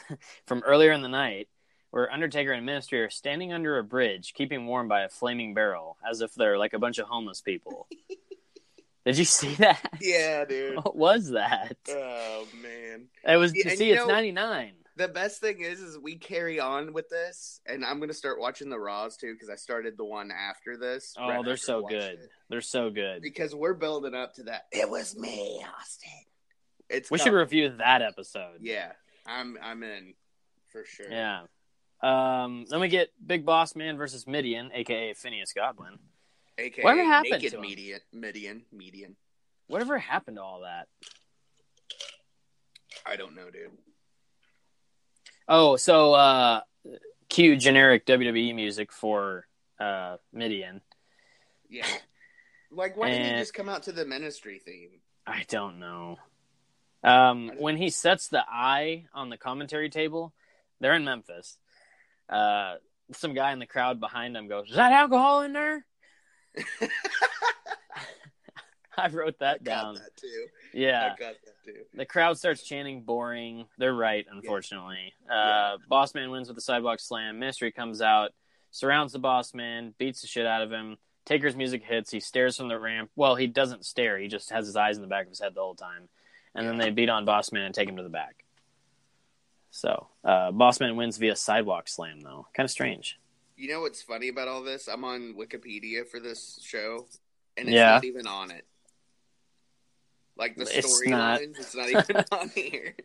[0.45, 1.47] from earlier in the night
[1.95, 5.95] where Undertaker and Ministry are standing under a bridge, keeping warm by a flaming barrel,
[6.05, 7.87] as if they're like a bunch of homeless people.
[9.05, 9.93] Did you see that?
[10.01, 10.75] Yeah, dude.
[10.75, 11.77] What was that?
[11.87, 13.05] Oh man.
[13.23, 14.73] It was Yeah, see, it's know- ninety nine.
[14.97, 18.67] The best thing is, is we carry on with this, and I'm gonna start watching
[18.69, 21.13] the Raws too because I started the one after this.
[21.17, 22.19] Oh, right they're so good.
[22.19, 22.29] it.
[22.49, 23.21] They're so good.
[23.21, 24.63] because we're building up to that.
[24.73, 26.11] It was me, Austin.
[26.89, 28.57] It's We should review that episode.
[28.59, 28.91] Yeah,
[29.25, 30.13] I'm I'm in
[30.73, 31.09] for sure.
[31.09, 31.43] Yeah.
[32.01, 35.97] Um, then we get Big Boss Man versus Midian, aka Phineas Godwin.
[36.57, 39.15] AKA Whatever happened naked to Midian, Midian, Midian.
[39.67, 40.87] Whatever happened to all that?
[43.05, 43.71] I don't know, dude.
[45.47, 46.61] Oh, so uh,
[47.29, 49.47] cue generic WWE music for
[49.79, 50.81] uh, Midian.
[51.69, 51.85] Yeah.
[52.71, 55.01] Like, why didn't he just come out to the ministry theme?
[55.25, 56.17] I don't know.
[57.03, 60.33] Um, when he sets the eye on the commentary table,
[60.79, 61.57] they're in Memphis.
[62.29, 62.75] Uh,
[63.13, 65.85] some guy in the crowd behind him goes, "Is that alcohol in there?"
[68.97, 69.93] I wrote that Got down.
[69.95, 70.45] that too.
[70.73, 71.81] Yeah, I got that too.
[71.93, 75.13] the crowd starts chanting "boring." They're right, unfortunately.
[75.27, 75.35] Yeah.
[75.35, 77.37] Uh, Boss Man wins with the sidewalk slam.
[77.39, 78.31] Ministry comes out,
[78.71, 80.97] surrounds the Boss Man, beats the shit out of him.
[81.25, 82.09] Taker's music hits.
[82.11, 83.09] He stares from the ramp.
[83.15, 84.17] Well, he doesn't stare.
[84.17, 86.07] He just has his eyes in the back of his head the whole time.
[86.53, 88.44] And then they beat on Boss Man and take him to the back.
[89.75, 92.47] So, uh, Boss Man wins via sidewalk slam, though.
[92.55, 93.19] Kind of strange.
[93.57, 94.87] You know what's funny about all this?
[94.87, 97.07] I'm on Wikipedia for this show,
[97.57, 97.95] and it's Yeah.
[97.95, 98.65] not even on it.
[100.37, 102.95] Like the storylines, it's not even on here.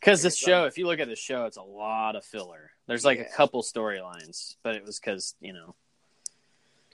[0.00, 2.70] Because this show, if you look at the show, it's a lot of filler.
[2.86, 5.74] There's like a couple storylines, but it was because, you know.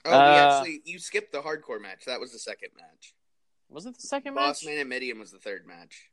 [0.03, 2.03] Oh, Uh, actually you skipped the hardcore match.
[2.03, 3.13] That was the second match.
[3.69, 4.73] Was it the second Boss match?
[4.73, 6.09] Bossman and Midian was the third match.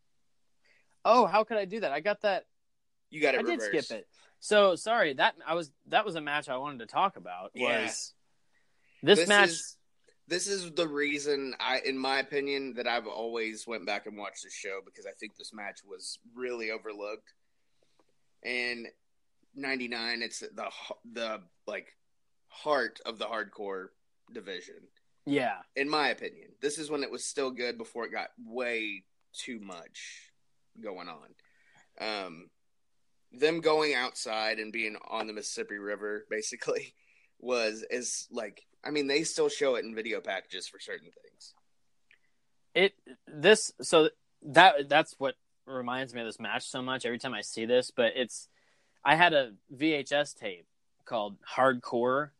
[1.05, 1.91] Oh, how could I do that?
[1.91, 2.47] I got that
[3.11, 3.41] You got it.
[3.41, 4.09] I did skip it.
[4.39, 7.51] So sorry that I was that was a match I wanted to talk about.
[7.55, 7.81] Was Yeah.
[7.83, 8.15] this,
[9.03, 9.49] This match?
[9.51, 9.77] is-
[10.29, 14.45] This is the reason I, in my opinion, that I've always went back and watched
[14.45, 17.33] the show because I think this match was really overlooked.
[18.45, 18.87] And
[19.55, 20.71] '99, it's the
[21.13, 21.97] the like
[22.49, 23.89] heart of the hardcore
[24.33, 24.77] division.
[25.27, 26.55] yeah, in my opinion.
[26.61, 30.31] This is when it was still good before it got way too much
[30.81, 31.35] going on.
[32.01, 32.51] Um,
[33.33, 36.95] them going outside and being on the Mississippi River basically
[37.39, 41.55] was is like I mean they still show it in video packages for certain things.
[42.75, 42.93] it
[43.27, 44.11] this so
[44.43, 45.35] that that's what
[45.67, 47.91] reminds me of this match so much every time I see this.
[47.91, 48.49] But it's
[49.05, 50.67] I had a VHS tape
[51.05, 52.31] called Hardcore,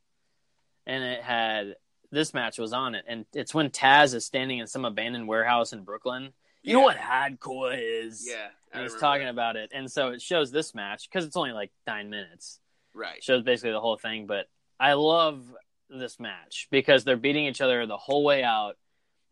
[0.87, 1.77] and it had
[2.11, 5.73] this match was on it, and it's when Taz is standing in some abandoned warehouse
[5.73, 6.33] in Brooklyn.
[6.63, 8.27] You know what hardcore is?
[8.29, 9.31] Yeah, I he's talking that.
[9.31, 12.61] about it, and so it shows this match because it's only like nine minutes.
[12.95, 13.23] right.
[13.23, 14.27] shows basically the whole thing.
[14.27, 14.47] But
[14.79, 15.43] I love
[15.89, 18.77] this match because they're beating each other the whole way out,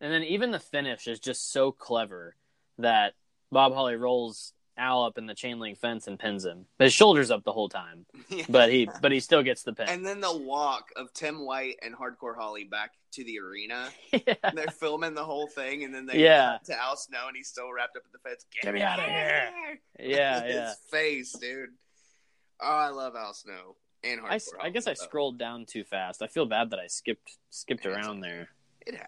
[0.01, 2.35] and then even the finish is just so clever
[2.77, 3.13] that
[3.51, 6.65] Bob Holly rolls Al up in the chain link fence and pins him.
[6.79, 8.45] His shoulders up the whole time, Yeah.
[8.49, 9.87] but he but he still gets the pin.
[9.89, 13.89] and then the walk of Tim White and Hardcore Holly back to the arena.
[14.13, 14.35] yeah.
[14.53, 16.57] They're filming the whole thing, and then they Yeah.
[16.65, 18.45] to Al Snow, and he's still wrapped up in the fence.
[18.63, 19.49] Get me out of here.
[19.99, 20.73] yeah, his yeah.
[20.89, 21.69] face, dude.
[22.61, 24.31] Oh, I love Al Snow and Hardcore.
[24.31, 25.03] I, s- I guess I though.
[25.05, 26.21] scrolled down too fast.
[26.21, 28.49] I feel bad that I skipped skipped around there.
[28.85, 28.99] It.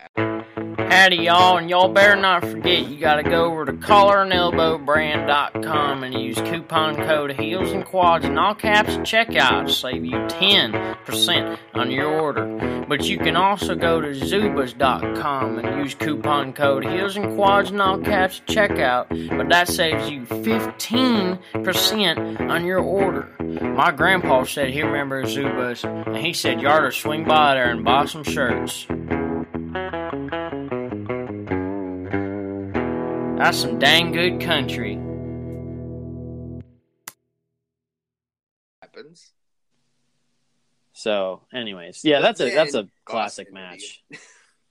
[0.92, 6.36] Howdy, y'all, and y'all better not forget you gotta go over to collarandelbowbrand.com and use
[6.36, 11.90] coupon code Heels and Quads in all caps at checkout to save you 10% on
[11.90, 12.86] your order.
[12.88, 17.80] But you can also go to zubaz.com and use coupon code Heels and Quads in
[17.80, 19.08] all caps at checkout,
[19.38, 23.30] but that saves you 15% on your order.
[23.40, 27.72] My grandpa said he remembers Zubaz, and he said you ought to swing by there
[27.72, 28.86] and buy some shirts.
[33.42, 35.00] That's some dang good country.
[38.84, 39.32] Happens.
[40.94, 44.04] So, anyways, yeah, that's a that's a classic Man match.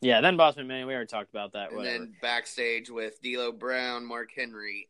[0.00, 1.70] Yeah, then Bossman Man, we already talked about that.
[1.70, 1.98] And Whatever.
[1.98, 4.88] then backstage with D'Lo Brown, Mark Henry,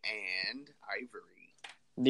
[0.52, 1.54] and Ivory.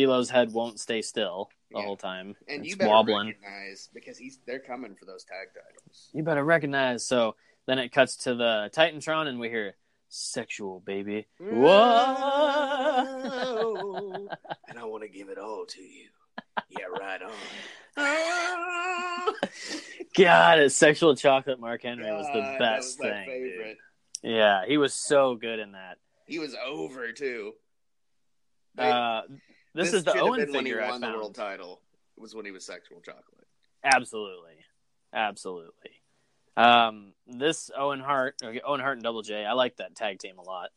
[0.07, 1.85] D'Lo's head won't stay still the Yeah.
[1.85, 2.35] whole time.
[2.49, 3.29] And it's you better wobbling.
[3.29, 6.11] recognize because he's they're coming for those tag titles.
[6.13, 7.07] You better recognize.
[7.07, 9.77] So then it cuts to the Titantron, and we hear
[10.11, 11.79] "sexual baby." Whoa!
[14.69, 16.09] and I want to give it all to you.
[16.69, 17.33] Yeah, right on.
[20.17, 21.61] God, a sexual chocolate.
[21.61, 23.27] Mark Henry was the God, best was thing.
[23.29, 23.53] dude.
[23.53, 23.79] favorite.
[24.23, 25.99] Yeah, he was so good in that.
[26.27, 27.53] He was over too.
[28.75, 29.23] They- Uh,
[29.75, 31.81] this, is the Owen been when he won the world title.
[32.17, 33.47] It was when he was sexual chocolate.
[33.85, 34.57] Absolutely,
[35.15, 36.00] absolutely.
[36.57, 39.45] Um, this Owen Hart, Owen Hart and Double J.
[39.47, 40.71] I like that tag team a lot.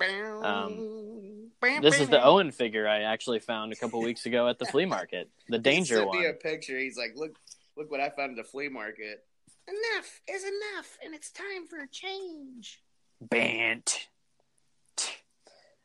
[0.00, 1.50] Um,
[1.82, 4.86] This is the Owen figure I actually found a couple weeks ago at the flea
[4.86, 6.20] market, the He Danger sent one.
[6.20, 6.78] me a picture.
[6.78, 7.36] He's like, "Look,
[7.76, 9.24] look what I found at the flea market."
[9.68, 12.82] Enough is enough, and it's time for a change.
[13.20, 14.08] Bant.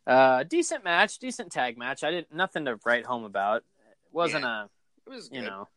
[0.08, 2.04] Uh, decent match, decent tag match.
[2.04, 3.58] I didn't nothing to write home about.
[3.58, 4.70] It wasn't a
[5.06, 5.68] It was, you know.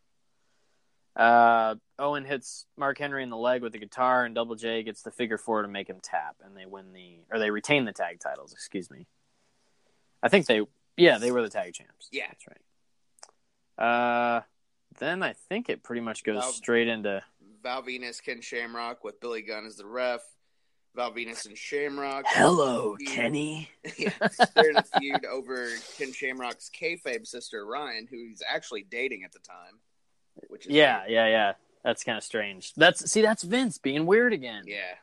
[1.19, 5.03] Uh, Owen hits Mark Henry in the leg with the guitar, and Double J gets
[5.03, 7.93] the figure four to make him tap, and they win the or they retain the
[7.93, 8.53] tag titles.
[8.53, 9.07] Excuse me.
[10.23, 10.63] I think they,
[10.97, 12.09] yeah, they were the tag champs.
[12.13, 12.27] Yeah.
[12.29, 13.85] that's right.
[13.85, 14.41] Uh,
[14.99, 17.23] then I think it pretty much goes Val- straight into
[17.63, 20.23] Val Venis, Ken Shamrock with Billy Gunn as the ref.
[20.95, 22.25] Val Venis and Shamrock.
[22.29, 22.97] Hello.
[23.07, 23.69] Kenny.
[23.99, 24.11] yeah,
[24.55, 29.33] they're in a feud over Ken Shamrock's kayfabe sister Ryan, who he's actually dating at
[29.33, 29.79] the time.
[30.49, 31.11] Which is Yeah, weird.
[31.11, 31.53] yeah, yeah.
[31.85, 32.75] That's kind of strange.
[32.75, 34.65] That's see, that's Vince being weird again.
[34.67, 34.95] yeah.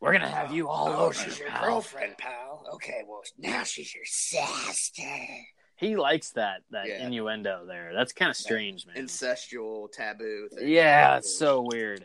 [0.00, 1.64] We're gonna have you all Oh, over, she's your pal.
[1.64, 2.64] girlfriend, pal.
[2.74, 5.02] Okay, well now she's your sister.
[5.76, 7.06] He likes that that Yeah.
[7.06, 7.92] innuendo there.
[7.94, 8.96] That's kind of strange, man.
[8.96, 10.48] Incestual taboo.
[10.54, 10.68] Thing.
[10.68, 12.04] Yeah, it's so weird.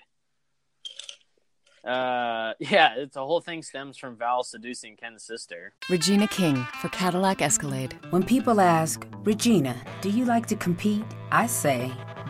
[1.83, 5.73] Uh, yeah, it's the whole thing stems from Val seducing Ken's sister.
[5.89, 7.97] Regina King for Cadillac Escalade.
[8.11, 11.03] When people ask, Regina, do you like to compete?
[11.31, 11.91] I say,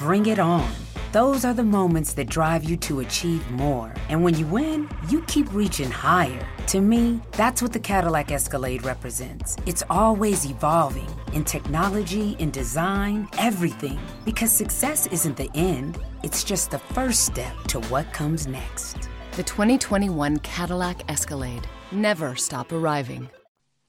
[0.00, 0.66] bring it on.
[1.12, 3.92] Those are the moments that drive you to achieve more.
[4.08, 6.48] And when you win, you keep reaching higher.
[6.68, 9.58] To me, that's what the Cadillac Escalade represents.
[9.66, 14.00] It's always evolving in technology, in design, everything.
[14.24, 19.10] Because success isn't the end, it's just the first step to what comes next.
[19.32, 21.68] The 2021 Cadillac Escalade.
[21.92, 23.28] Never stop arriving.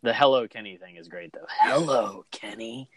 [0.03, 1.47] The Hello Kenny thing is great though.
[1.61, 2.89] Hello Kenny.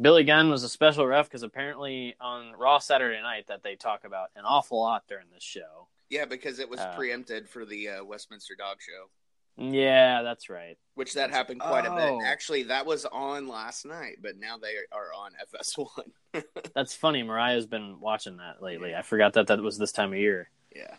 [0.00, 4.04] Billy Gunn was a special ref because apparently on Raw Saturday Night that they talk
[4.04, 5.88] about an awful lot during this show.
[6.08, 9.10] Yeah, because it was Uh, preempted for the uh, Westminster Dog Show,
[9.56, 10.76] Yeah, that's right.
[10.94, 12.18] which that happened quite a Oh.
[12.18, 12.26] bit.
[12.26, 16.12] Actually, that was on last night, but now they are on FS1.
[16.74, 17.22] That's funny.
[17.22, 18.94] Mariah's been watching that lately.
[18.94, 20.50] I forgot that that was this time of year.
[20.74, 20.96] yeah.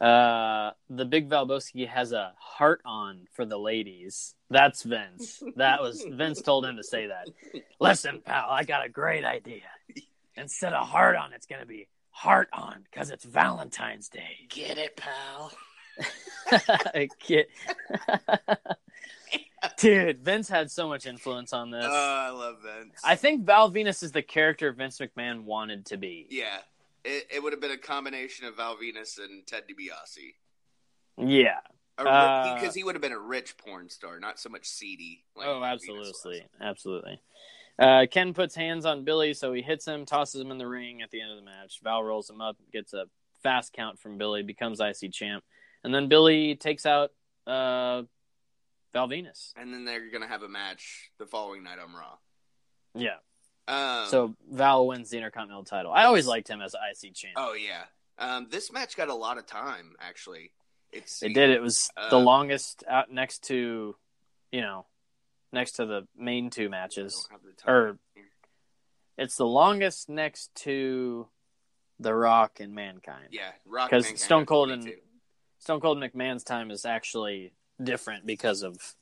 [0.00, 4.34] Uh, the Big Valbowski has a heart on for the ladies.
[4.50, 5.42] That's Vince.
[5.56, 7.28] That was Vince told him to say that.
[7.80, 9.62] Listen, pal, I got a great idea.
[10.36, 14.46] Instead of heart on, it's gonna be heart on because it's Valentine's Day.
[14.48, 15.52] Get it, pal.
[17.26, 17.48] Get-
[19.78, 21.84] Dude, Vince had so much influence on this.
[21.86, 23.00] Uh, I love Vince.
[23.02, 26.26] I think Val Venis is the character Vince McMahon wanted to be.
[26.30, 26.58] yeah,
[27.04, 30.34] it, it would have been a combination of Val Venis and Ted DiBiase.
[31.18, 31.60] Yeah.
[31.96, 35.24] Because Uh, he would have been a rich porn star, not so much seedy.
[35.36, 37.20] Like oh, absolutely, absolutely.
[37.78, 41.02] Uh, Ken puts hands on Billy, so he hits him, tosses him in the ring
[41.02, 41.80] at the end of the match.
[41.82, 43.04] Val rolls him up, gets a
[43.42, 45.44] fast count from Billy, becomes IC champ,
[45.82, 47.10] and then Billy takes out
[47.46, 48.02] uh,
[48.92, 49.52] Val Venis.
[49.56, 52.16] And then they're gonna have a match the following night on Raw.
[52.94, 53.16] Yeah.
[53.66, 55.92] Um, So Val wins the Intercontinental title.
[55.92, 57.34] I always liked him as IC champ.
[57.36, 57.84] oh yeah,
[58.18, 59.94] um, this match got a lot of time.
[60.00, 60.52] Actually,
[60.92, 61.50] it's It did.
[61.50, 63.96] It was the Uh, longest out next to,
[64.52, 64.86] you know,
[65.52, 67.26] next to the main two matches.
[67.30, 67.98] don't have the time Or
[69.16, 71.28] it's the longest next to
[72.00, 73.28] The Rock and Mankind.
[73.30, 74.92] yeah, Rock Because Stone Cold and-
[75.58, 78.94] Stone Cold McMahon's time is actually different because of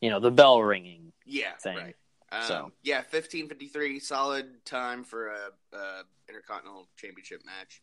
[0.00, 1.12] you know the bell ringing.
[1.26, 1.76] Yeah, thing.
[1.76, 1.96] right.
[2.40, 7.82] Um, So- yeah, fifteen fifty three, solid time for a, a intercontinental championship match.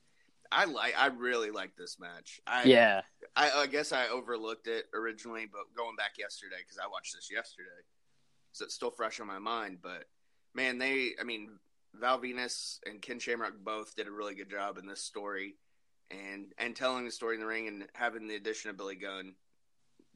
[0.51, 0.93] I like.
[0.97, 2.41] I really like this match.
[2.45, 3.01] I, Yeah,
[3.37, 7.29] I, I guess I overlooked it originally, but going back yesterday because I watched this
[7.31, 7.69] yesterday,
[8.51, 9.77] so it's still fresh on my mind.
[9.81, 10.05] But
[10.53, 11.57] man, they, I mean,
[11.93, 15.55] Val Venis and Ken Shamrock both did a really good job in this story,
[16.09, 19.35] and and telling the story in the ring and having the addition of Billy Gunn,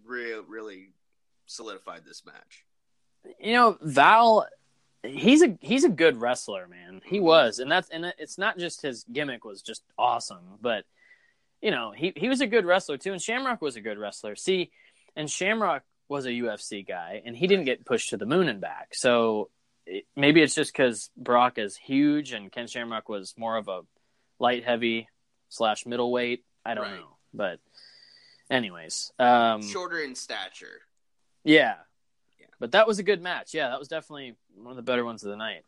[0.04, 0.90] real really
[1.46, 2.66] solidified this match.
[3.40, 4.48] You know Val,
[5.04, 7.02] he's a he's a good wrestler, man.
[7.06, 10.86] He was, and that's and it's not just his gimmick was just awesome, but
[11.62, 14.36] you know he he was a good wrestler too, and Shamrock was a good wrestler.
[14.36, 14.72] See,
[15.16, 18.62] and Shamrock was a UFC guy, and he didn't get pushed to the moon and
[18.62, 18.94] back.
[18.94, 19.50] So
[19.88, 23.82] it, maybe it's just because Brock is huge, and Ken Shamrock was more of a
[24.40, 25.08] light heavy
[25.50, 26.44] slash middleweight.
[26.66, 26.96] I don't Right.
[27.00, 27.60] know, but
[28.50, 30.82] anyways, um, Shorter in stature.
[31.44, 31.76] yeah.
[32.60, 33.54] But that was a good match.
[33.54, 35.64] Yeah, that was definitely one of the better ones of the night.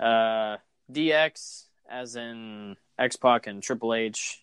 [0.00, 0.56] Uh,
[0.92, 4.42] DX, as in X Pac and Triple H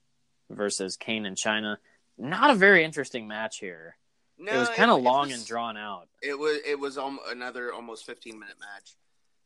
[0.50, 1.78] versus Kane and Chyna.
[2.18, 3.98] Not a very interesting match here.
[4.38, 6.08] No, it was kind of long was- and drawn out.
[6.22, 8.96] It was it was um, another almost fifteen minute match.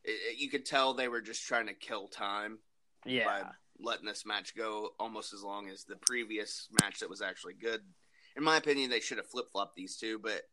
[0.03, 2.59] It, it- you could tell they were just trying to kill time
[3.05, 3.25] Yeah.
[3.25, 3.43] by
[3.79, 7.81] letting this match go almost as long as the previous match that was actually good.
[8.37, 10.19] In my opinion, they should have flip flopped these two.
[10.19, 10.43] But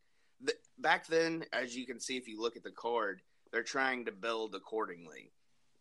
[0.46, 3.22] th- back then, as you can see if you look at the card,
[3.52, 5.30] they're trying to build accordingly.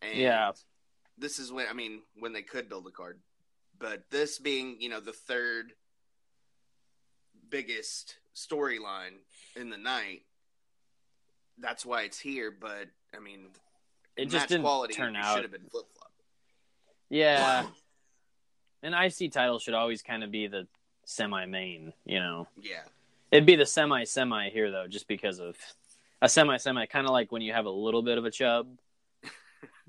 [0.01, 0.51] And Yeah.
[1.17, 3.19] this is when I mean when they could build a card,
[3.77, 5.73] but this being you know the third
[7.49, 9.17] biggest storyline
[9.55, 10.23] in the night,
[11.57, 12.51] that's why it's here.
[12.51, 13.49] But I mean,
[14.15, 15.35] It just didn't quality turn out.
[15.35, 16.11] Should have been flip flop.
[17.09, 17.67] Yeah.
[18.83, 20.67] An IC title should always kind of be the
[21.05, 22.47] semi main, you know.
[22.59, 22.81] Yeah,
[23.31, 25.55] It'd be the semi semi here though, just because of
[26.21, 28.67] a semi semi, kind of like when you have a little bit of a chub,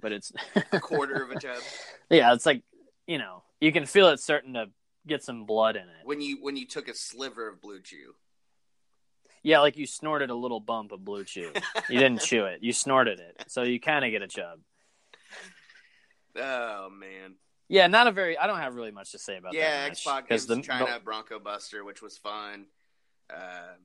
[0.01, 0.33] but it's
[0.73, 1.59] a quarter of a chub.
[2.11, 2.63] yeah, it's like
[3.07, 4.67] you know you can feel it starting to
[5.07, 6.05] get some blood in it.
[6.05, 8.15] When you when you took a sliver of BlueChew.
[9.45, 11.61] Yeah, like you snorted a little bump of BlueChew.
[11.89, 14.61] You didn't chew it, you snorted it, so you kind of get a chub.
[16.37, 17.35] Oh man.
[17.69, 18.37] Yeah, not a very.
[18.39, 20.57] I don't have really much to say about yeah, that X match Pac because the
[20.57, 22.67] Chyna Bronco Buster, which was fun.
[23.35, 23.79] Um,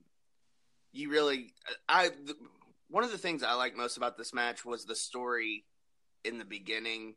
[0.92, 1.54] you really,
[1.88, 2.36] I the,
[2.90, 5.66] one of the things I like most about this match was the story
[6.24, 7.16] in the beginning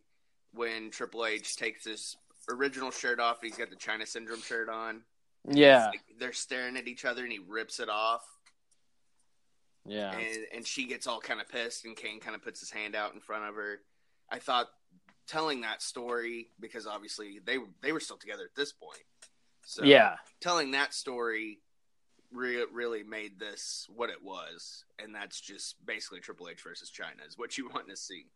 [0.52, 2.16] when Triple H takes his
[2.50, 3.38] original shirt off.
[3.42, 5.02] He's got the Chyna Syndrome shirt on.
[5.48, 8.24] yeah, Like, they're staring at each other, and he rips it off,
[9.86, 12.70] yeah, and and she gets all kind of pissed, and Kane kind of puts his
[12.70, 13.80] hand out in front of her.
[14.30, 14.68] I thought
[15.26, 19.02] telling that story because obviously they they were still together at this point.
[19.64, 20.16] So yeah.
[20.40, 21.60] telling that story
[22.32, 27.26] re- really made this what it was, and that's just basically Triple H versus Chyna
[27.28, 28.26] is what you want to see.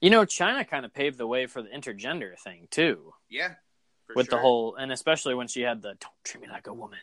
[0.00, 3.54] You know, Chyna kind of paved the way for the intergender thing too, Yeah,
[4.16, 6.98] with the whole, and especially when she had the "Don't treat me like a woman"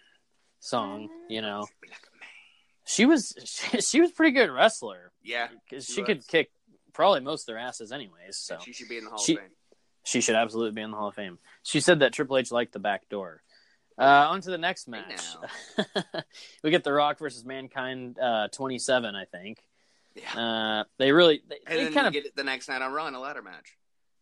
[0.60, 1.10] song.
[1.30, 2.30] You know, like a man.
[2.86, 6.50] she was she, she was pretty good wrestler Yeah, 'cause She could kick
[6.94, 8.38] probably most of their asses anyways.
[8.38, 9.50] So and she should be in the Hall She- of Fame.
[10.04, 11.38] She should absolutely be in the Hall of Fame.
[11.64, 13.44] She said that Triple H liked the back door.
[13.98, 15.22] Uh, on to the next match.
[16.64, 19.58] we get The Rock versus Mankind uh, 27, I think.
[20.16, 22.92] Yeah, Uh, they really, they, and they kind of, get it the next night on
[22.94, 23.76] Raw in a ladder match.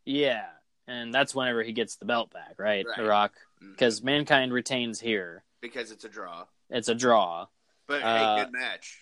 [0.06, 0.46] yeah.
[0.88, 2.86] And that's whenever he gets the belt back, right?
[2.96, 3.10] The Right.
[3.10, 3.34] Rock.
[3.60, 3.72] Mhm.
[3.72, 5.44] Because Mankind retains here.
[5.60, 6.46] because it's a draw.
[6.70, 7.48] It's a draw.
[7.88, 9.02] But Uh, hey, good match.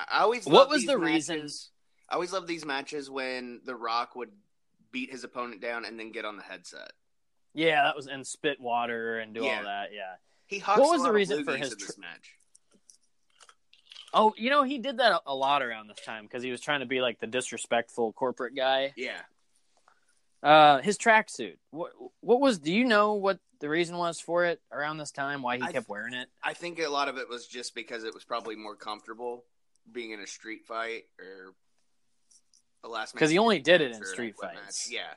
[0.00, 1.70] I I always What was the matches- reason-
[2.08, 4.32] I always love these matches when The Rock would
[4.90, 6.90] beat his opponent down and then get on the headset.
[7.54, 9.58] Yeah, that was, and spit water and do Yeah.
[9.58, 9.92] all that.
[9.92, 10.14] Yeah.
[10.46, 12.34] He What was the reason for his this tr- match?
[14.14, 16.80] Oh, you know, he did that a, lot around this time because he was trying
[16.80, 18.92] to be like the disrespectful corporate guy.
[18.96, 19.20] Yeah,
[20.42, 21.56] Uh, his tracksuit.
[21.70, 22.58] What what was?
[22.58, 25.40] Do you know what the reason was for it around this time?
[25.40, 26.28] Why he I kept wearing it?
[26.42, 29.44] I think a lot of it was just because it was probably more comfortable
[29.90, 31.54] being in a street fight or
[32.84, 33.14] a last.
[33.14, 34.88] man 'Cause he only did it in street fights.
[34.90, 34.94] match.
[34.94, 35.14] Yeah,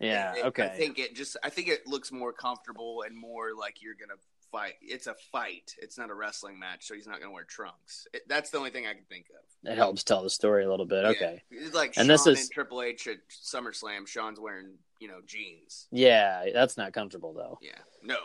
[0.00, 0.34] Yeah.
[0.36, 0.64] It- okay.
[0.64, 1.36] I think it just.
[1.44, 4.18] I think it looks more comfortable and more like you're gonna
[4.50, 4.74] fight.
[4.82, 5.74] It's a fight.
[5.78, 8.06] It's not a wrestling match, so he's not gonna wear trunks.
[8.12, 9.70] It, that's the only thing I can think of.
[9.72, 11.04] it helps tell the story a little bit.
[11.04, 11.10] Yeah.
[11.10, 11.42] Okay.
[11.50, 14.06] It's like And Shawn this is- and Triple H at SummerSlam.
[14.08, 15.86] Shawn's wearing you know jeans.
[15.92, 17.58] Yeah, that's not comfortable though.
[17.62, 18.16] Yeah, no,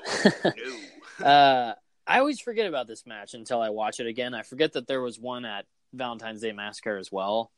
[1.20, 1.26] no.
[1.26, 1.74] uh,
[2.08, 4.34] I always forget about this match until I watch it again.
[4.34, 7.52] I forget that there was one at Valentine's Day Massacre as well,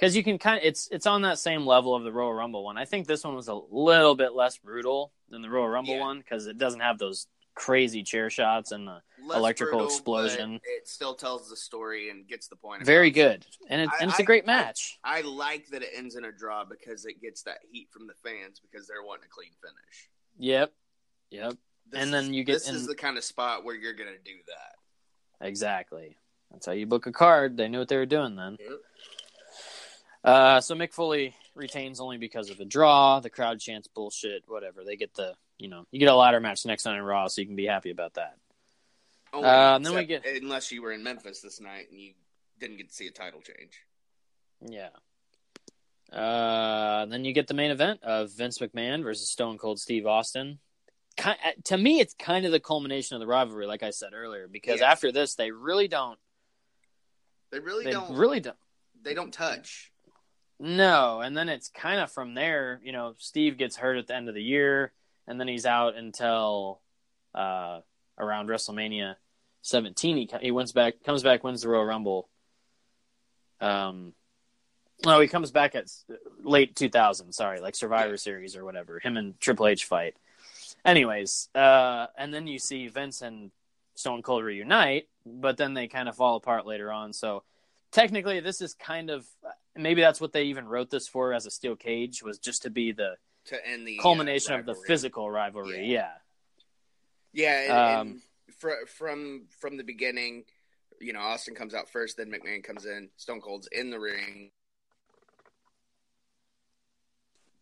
[0.00, 2.64] because you can kind of it's it's on that same level of the Royal Rumble
[2.64, 2.78] one.
[2.78, 6.00] I think this one was a little bit less brutal than the Royal Rumble Yeah.
[6.00, 10.60] one because it doesn't have those crazy chair shots and the Less electrical brutal, explosion.
[10.64, 12.86] It still tells the story and gets the point.
[12.86, 14.98] very good, and, it, I- and it's a I- great match.
[15.04, 18.14] I like that it ends in a draw because it gets that heat from the
[18.24, 20.08] fans because they're wanting a clean finish.
[20.38, 20.72] yep,
[21.30, 21.54] yep,
[21.90, 24.16] This And then is- you get this is the kind of spot where you're gonna
[24.24, 25.46] do that.
[25.46, 26.16] exactly.
[26.50, 27.56] That's how you book a card.
[27.56, 28.56] They knew what they were doing then.
[28.58, 28.78] Yep.
[30.22, 33.20] Uh, so Mick Foley retains only because of a draw.
[33.20, 34.44] The crowd chants bullshit.
[34.46, 34.84] Whatever.
[34.84, 37.40] They get the you know you get a ladder match next night in Raw, so
[37.40, 38.36] you can be happy about that.
[39.32, 42.14] Only Uh, and then we get- unless you were in Memphis this night and you
[42.58, 43.80] didn't get to see a title change.
[44.60, 44.90] Yeah.
[46.12, 50.58] Uh, then you get the main event of Vince McMahon versus Stone Cold Steve Austin.
[51.16, 51.30] Ki
[51.64, 54.80] to me, it's kind of the culmination of the rivalry, like I said earlier, because
[54.80, 54.90] Yeah.
[54.90, 56.18] after this, they really don't.
[57.50, 58.16] They really They don't.
[58.16, 58.56] really don't.
[59.02, 59.89] They don't touch.
[60.62, 62.80] No, and then it's kind of from there.
[62.84, 64.92] You know, Steve gets hurt at the end of the year,
[65.26, 66.80] and then he's out until
[67.34, 67.80] uh,
[68.18, 69.16] around WrestleMania
[69.62, 70.16] 17.
[70.18, 72.28] He he wins back, comes back, wins the Royal Rumble.
[73.62, 74.12] Um,
[75.06, 75.86] no, he comes back at
[76.42, 77.32] late 2000.
[77.32, 78.98] Sorry, like Survivor Series or whatever.
[78.98, 80.14] Him and Triple H fight.
[80.84, 83.50] Anyways, uh, and then you see Vince and
[83.94, 87.14] Stone Cold reunite, but then they kind of fall apart later on.
[87.14, 87.44] So
[87.92, 89.26] technically, this is kind of
[89.76, 92.70] maybe that's what they even wrote this for as a steel cage was just to
[92.70, 93.16] be the
[93.46, 95.86] To end the uh, culmination of the physical rivalry.
[95.86, 96.10] Yeah.
[97.32, 98.22] Yeah, and, Um, and
[98.58, 100.44] fr- from from the beginning,
[101.00, 103.10] you know, Austin comes out first, then McMahon comes in.
[103.16, 104.50] Stone Cold's in the ring.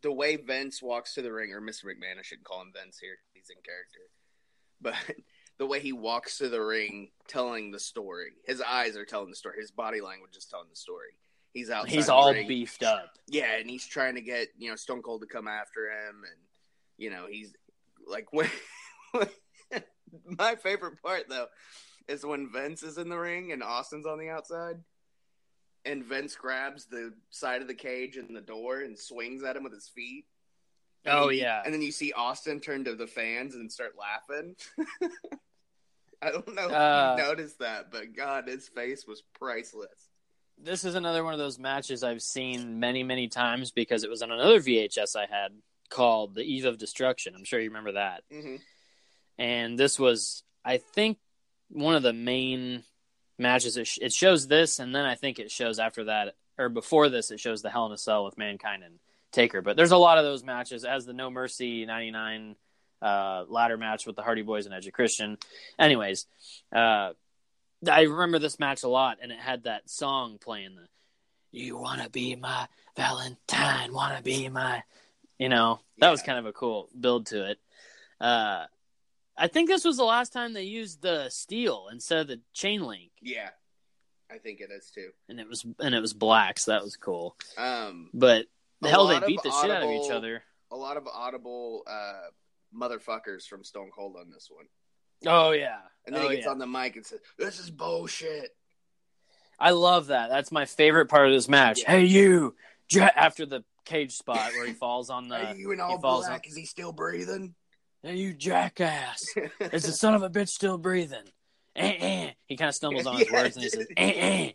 [0.01, 1.85] The way Vince walks to the ring, or Mr.
[1.85, 3.98] McMahon, I shouldn't call him Vince here; he's in character.
[4.80, 4.94] But
[5.59, 9.36] the way he walks to the ring, telling the story, his eyes are telling the
[9.36, 9.56] story.
[9.60, 11.10] His body language is telling the story.
[11.54, 11.90] He's outside.
[11.94, 12.46] He's all ring.
[12.46, 13.10] beefed up.
[13.26, 16.40] Yeah, and he's trying to get you know Stone Cold to come after him, and
[16.96, 17.52] you know he's
[18.06, 18.48] like when.
[20.38, 21.46] my favorite part though
[22.08, 24.76] is when Vince is in the ring and Austin's on the outside,
[25.84, 29.62] and Vince grabs the side of the cage and the door and swings at him
[29.64, 30.24] with his feet.
[31.04, 31.62] And Oh, you- yeah.
[31.64, 34.56] and then you see Austin turn to the fans and start laughing.
[36.22, 40.07] I don't know if Uh, you noticed that, but God, his face was priceless.
[40.62, 44.22] This is another one of those matches I've seen many, many times because it was
[44.22, 45.52] on another VHS I had
[45.89, 47.35] called The Eve of Destruction.
[47.36, 48.22] I'm sure you remember that.
[48.32, 48.56] Mm-hmm.
[49.39, 51.18] and this was i think
[51.70, 52.82] one of the main
[53.39, 56.68] matches it, sh- it shows this and then i think it shows after that or
[56.68, 58.98] before this it shows the hell in a cell with mankind and
[59.30, 62.56] taker but there's a lot of those matches as the no mercy 99
[63.01, 65.39] uh, ladder match with the hardy boys and edge of christian
[65.78, 66.26] anyways
[66.74, 67.12] uh,
[67.90, 70.86] i remember this match a lot and it had that song playing the
[71.50, 74.82] you want to be my valentine want to be my
[75.38, 77.59] you know that was kind of a cool build to it
[78.20, 78.64] uh,
[79.40, 82.82] I think this was the last time they used the steel instead of the chain
[82.82, 83.50] link, Yeah,
[84.28, 85.10] I think it is too.
[85.28, 87.36] and it was and it was black, so that was cool.
[87.56, 88.46] Um, But
[88.80, 90.42] the hell, they beat the shit out of each other.
[90.72, 92.30] a lot of audible uh,
[92.76, 94.66] motherfuckers from Stone Cold on this one.
[95.27, 96.53] Oh yeah, And then oh, he gets yeah.
[96.53, 98.51] on the mic and says, "This is bullshit."
[99.59, 100.28] I love that.
[100.31, 101.81] That's my favorite part of this match.
[101.82, 101.90] Yeah.
[101.93, 102.55] Hey you,
[102.97, 105.36] after the cage spot where he falls on the.
[105.49, 106.47] Are you in he all falls black?
[106.47, 107.55] Is he still breathing?
[108.03, 109.24] Hey you jackass!
[109.61, 111.24] Is the son of a bitch still breathing?
[111.74, 112.31] Eh, eh.
[112.47, 113.43] He kind of stumbles on his Yeah.
[113.43, 114.53] words and he says, eh,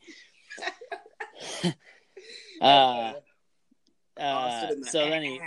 [1.63, 1.71] eh.
[2.61, 3.13] uh,
[4.19, 5.41] uh, Austin in the- so then he,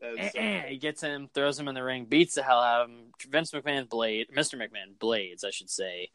[0.00, 2.60] That Eh, so eh, he gets him, throws him in the ring, beats the hell
[2.60, 3.12] out of him.
[3.28, 4.54] Vince McMahon blade, Mr.
[4.54, 6.10] McMahon blades, I should say.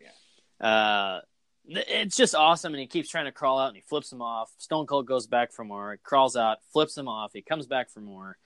[0.59, 1.19] Uh,
[1.65, 4.51] it's just awesome, and he keeps trying to crawl out, and he flips him off.
[4.57, 7.31] Stone Cold goes back for more, crawls out, flips him off.
[7.33, 8.37] He comes back for more.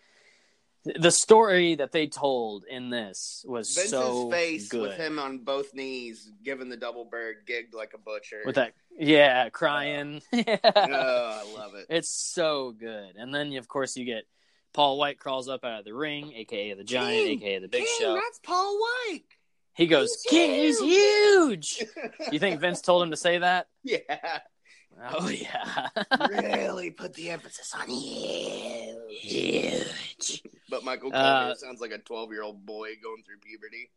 [0.85, 4.81] The story that they told in this was Vince's so face good.
[4.81, 8.43] with him on both knees, giving the double bird, gigged like a butcher.
[8.45, 10.21] with that, yeah, crying.
[10.31, 10.57] yeah.
[10.63, 11.87] oh, I love it.
[11.89, 13.15] It's so good.
[13.17, 14.23] And then, of course, you get
[14.73, 17.37] Paul White crawls up out of the ring, aka the Giant, King!
[17.43, 18.13] aka the Big King, Show.
[18.15, 19.23] That's Paul White.
[19.73, 21.83] He goes, He's King, he's huge.
[22.31, 23.67] You think Vince told him to say that?
[23.83, 23.99] yeah,
[25.11, 25.87] Oh yeah,
[26.29, 28.95] really put the emphasis on huge.
[29.21, 30.43] huge.
[30.69, 33.91] But Michael Uh, Cole sounds like a twelve-year-old boy going through puberty.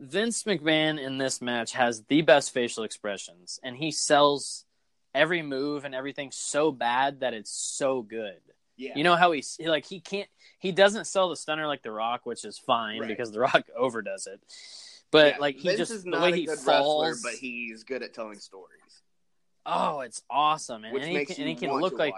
[0.00, 4.64] Vince McMahon in this match has the best facial expressions, and he sells
[5.14, 8.40] every move and everything so bad that it's so good.
[8.80, 10.28] Yeah, You know how he he- like he can't
[10.58, 13.08] he doesn't sell the stunner like The Rock, which is fine Right.
[13.08, 14.40] because The Rock overdoes it.
[15.10, 18.02] But Yeah, like he Vince just is the way he falls, wrestler, but he's good
[18.02, 19.02] at telling stories,
[19.66, 22.14] oh, it's awesome, and, and he can, and he can look like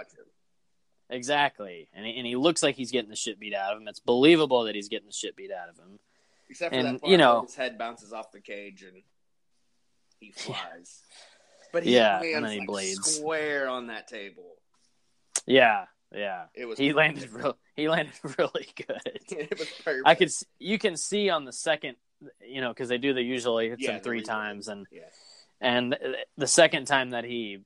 [1.10, 3.88] exactly, and he, and he looks like he's getting the shit beat out of him.
[3.88, 5.98] It's believable that he's getting the shit beat out of him.
[6.48, 9.02] Except for And, that part you know- his head bounces off the cage and
[10.20, 11.02] he flies.
[11.72, 13.16] But he Yeah, lands and then he like, blades.
[13.16, 14.44] square on that table.
[15.46, 16.44] Yeah, yeah.
[16.54, 17.56] It was he landed real.
[17.76, 19.00] He landed really good.
[19.30, 20.02] it was perfect.
[20.06, 20.30] I could.
[20.58, 21.96] You can see on the second,
[22.46, 25.02] you know, because they do the usually hits Yeah, him three times, and Yeah.
[25.60, 25.96] and
[26.36, 27.58] the second time that he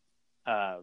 [0.46, 0.78] uh,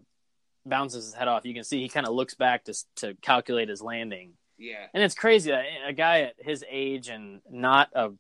[0.66, 3.70] bounces his head off, you can see he kind of looks back to to calculate
[3.70, 4.88] his landing, Yeah.
[4.94, 8.12] and it's crazy that a guy at his age and not a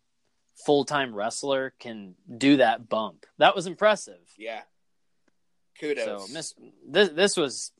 [0.65, 3.25] full time wrestler can do that bump.
[3.39, 4.21] That was impressive.
[4.37, 4.61] Yeah.
[5.79, 6.05] Kudos.
[6.05, 6.53] So miss
[6.87, 7.71] this this was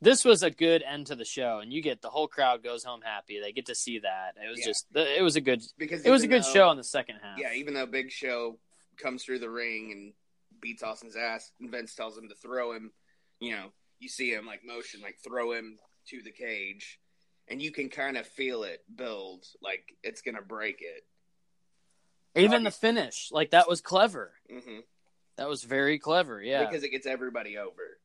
[0.00, 2.84] this was a good end to the show, and you get the whole crowd goes
[2.84, 3.40] home happy.
[3.40, 4.34] They get to see that.
[4.42, 4.66] It was Yeah.
[4.66, 7.16] just it was a good because it was a good though- show in the second
[7.22, 7.38] half.
[7.38, 8.58] Yeah, even though Big Show
[8.98, 10.14] comes through the ring and
[10.60, 12.92] beats Austin's ass, and Vince tells him to throw him,
[13.40, 15.78] you know, you see him like motion, like throw him
[16.08, 17.00] to the cage,
[17.48, 21.06] and you can kind of feel it build, like it's gonna break it.
[22.34, 24.34] even the finish, like that was clever.
[24.50, 24.80] hmm
[25.36, 26.42] That was very clever.
[26.42, 26.66] Yeah.
[26.66, 27.98] because it gets everybody over.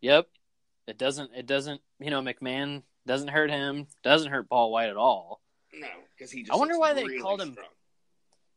[0.00, 0.28] yep.
[0.86, 1.30] It doesn't.
[1.34, 1.80] It doesn't.
[1.98, 3.86] You know, McMahon doesn't hurt him.
[4.02, 5.40] Doesn't hurt Paul White at all.
[5.74, 6.42] No, because he.
[6.42, 7.68] Just I wonder why they really called him strong.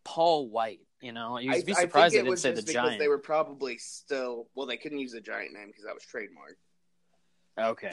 [0.04, 0.82] Paul White.
[1.02, 3.00] You know, you'd I, be surprised they didn't say the because giant.
[3.00, 4.48] they were probably still.
[4.54, 6.58] Well, they couldn't use the giant name because that was trademarked.
[7.58, 7.92] Okay.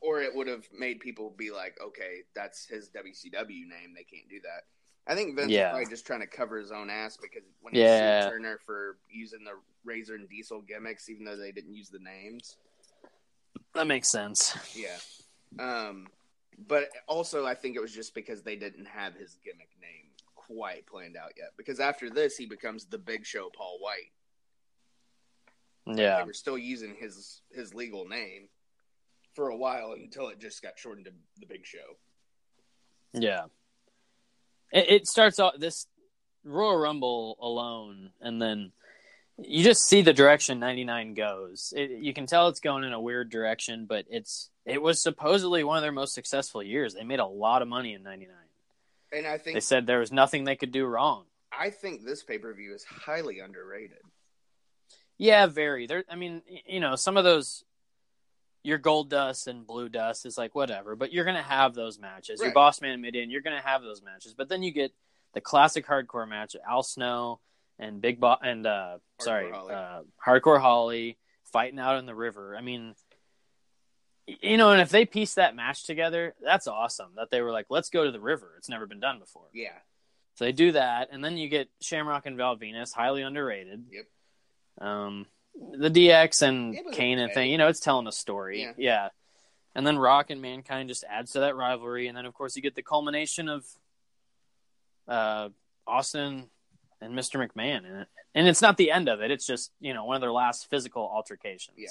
[0.00, 3.94] or it would have made people be like, okay, that's his WCW name.
[3.94, 4.64] They can't do that.
[5.06, 5.70] I think Vince Yeah.
[5.70, 8.22] probably just trying to cover his own ass because when he Yeah.
[8.22, 9.52] sued Turner for using the
[9.84, 12.56] Razor and Diesel gimmicks, even though they didn't use the names.
[13.74, 14.56] That makes sense.
[14.74, 14.98] Yeah.
[15.58, 16.06] Um,
[16.66, 20.86] but also, I think it was just because they didn't have his gimmick name quite
[20.86, 21.52] planned out yet.
[21.56, 24.12] Because after this, he becomes the Big Show Paul White.
[25.96, 26.18] Yeah.
[26.18, 28.48] They were still using his his legal name
[29.34, 31.96] for a while until it just got shortened to the Big Show.
[33.12, 33.44] Yeah.
[34.70, 35.86] It, it starts off this
[36.44, 38.72] Royal Rumble alone, and then
[39.38, 41.72] you just see the direction 99 goes.
[41.76, 45.64] It, you can tell it's going in a weird direction, but it's it was supposedly
[45.64, 46.94] one of their most successful years.
[46.94, 48.36] They made a lot of money in 99.
[49.12, 51.24] And I think They said there was nothing they could do wrong.
[51.56, 53.98] I think this pay per view is highly underrated.
[55.18, 55.86] Yeah, very.
[55.86, 57.64] There I mean, you know, some of those
[58.64, 62.40] your Goldust and blue dust is like whatever, but you're gonna have those matches.
[62.40, 64.34] Your boss man Midian, you're gonna have those matches.
[64.34, 64.92] But then you get
[65.34, 67.40] the classic hardcore match, Al Snow
[67.82, 69.74] and Big Bo and uh sorry, Holly.
[69.74, 71.18] uh Hardcore Holly
[71.52, 72.56] fighting out in the river.
[72.56, 72.94] I mean
[74.26, 77.10] you know, and if they piece that match together, that's awesome.
[77.16, 78.52] That they were like, let's go to the river.
[78.56, 79.48] It's never been done before.
[79.52, 79.76] Yeah.
[80.34, 83.84] So they do that, and then you get Shamrock and Val Venis, highly underrated.
[83.90, 84.86] Yep.
[84.88, 85.26] Um,
[85.78, 88.72] the DX and Kane and thing, you know, it's telling a story.
[88.78, 89.08] Yeah.
[89.74, 92.62] And then Rock and Mankind just adds to that rivalry, and then of course you
[92.62, 93.64] get the culmination of
[95.08, 95.48] uh,
[95.86, 96.48] Austin
[97.02, 97.44] and Mr.
[97.46, 99.30] McMahon, and and it's not the end of it.
[99.30, 101.76] It's just you know one of their last physical altercations.
[101.78, 101.88] Yeah.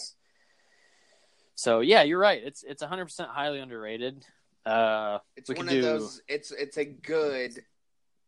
[1.56, 2.42] So yeah, you're right.
[2.44, 4.26] It's it's 100 percent highly underrated.
[4.66, 7.64] Uh, It's one of do those it's it's a good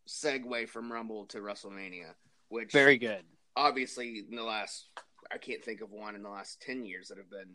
[0.07, 2.13] segue from Rumble to WrestleMania,
[2.49, 3.23] which very good.
[3.55, 4.87] obviously in the last
[5.31, 7.53] I can't think of one in the last ten years that have been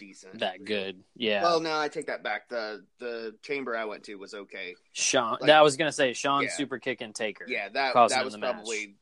[0.00, 0.40] decent.
[0.40, 1.04] That good.
[1.14, 1.42] Yeah.
[1.42, 2.48] Well, no, I take that back.
[2.48, 4.74] The the chamber I went to was okay.
[4.92, 5.32] Shawn.
[5.32, 6.50] Like- that I was gonna say Shawn Yeah.
[6.50, 7.44] super kick and taker.
[7.46, 8.54] Yeah, that that was the match.
[8.54, 8.96] probably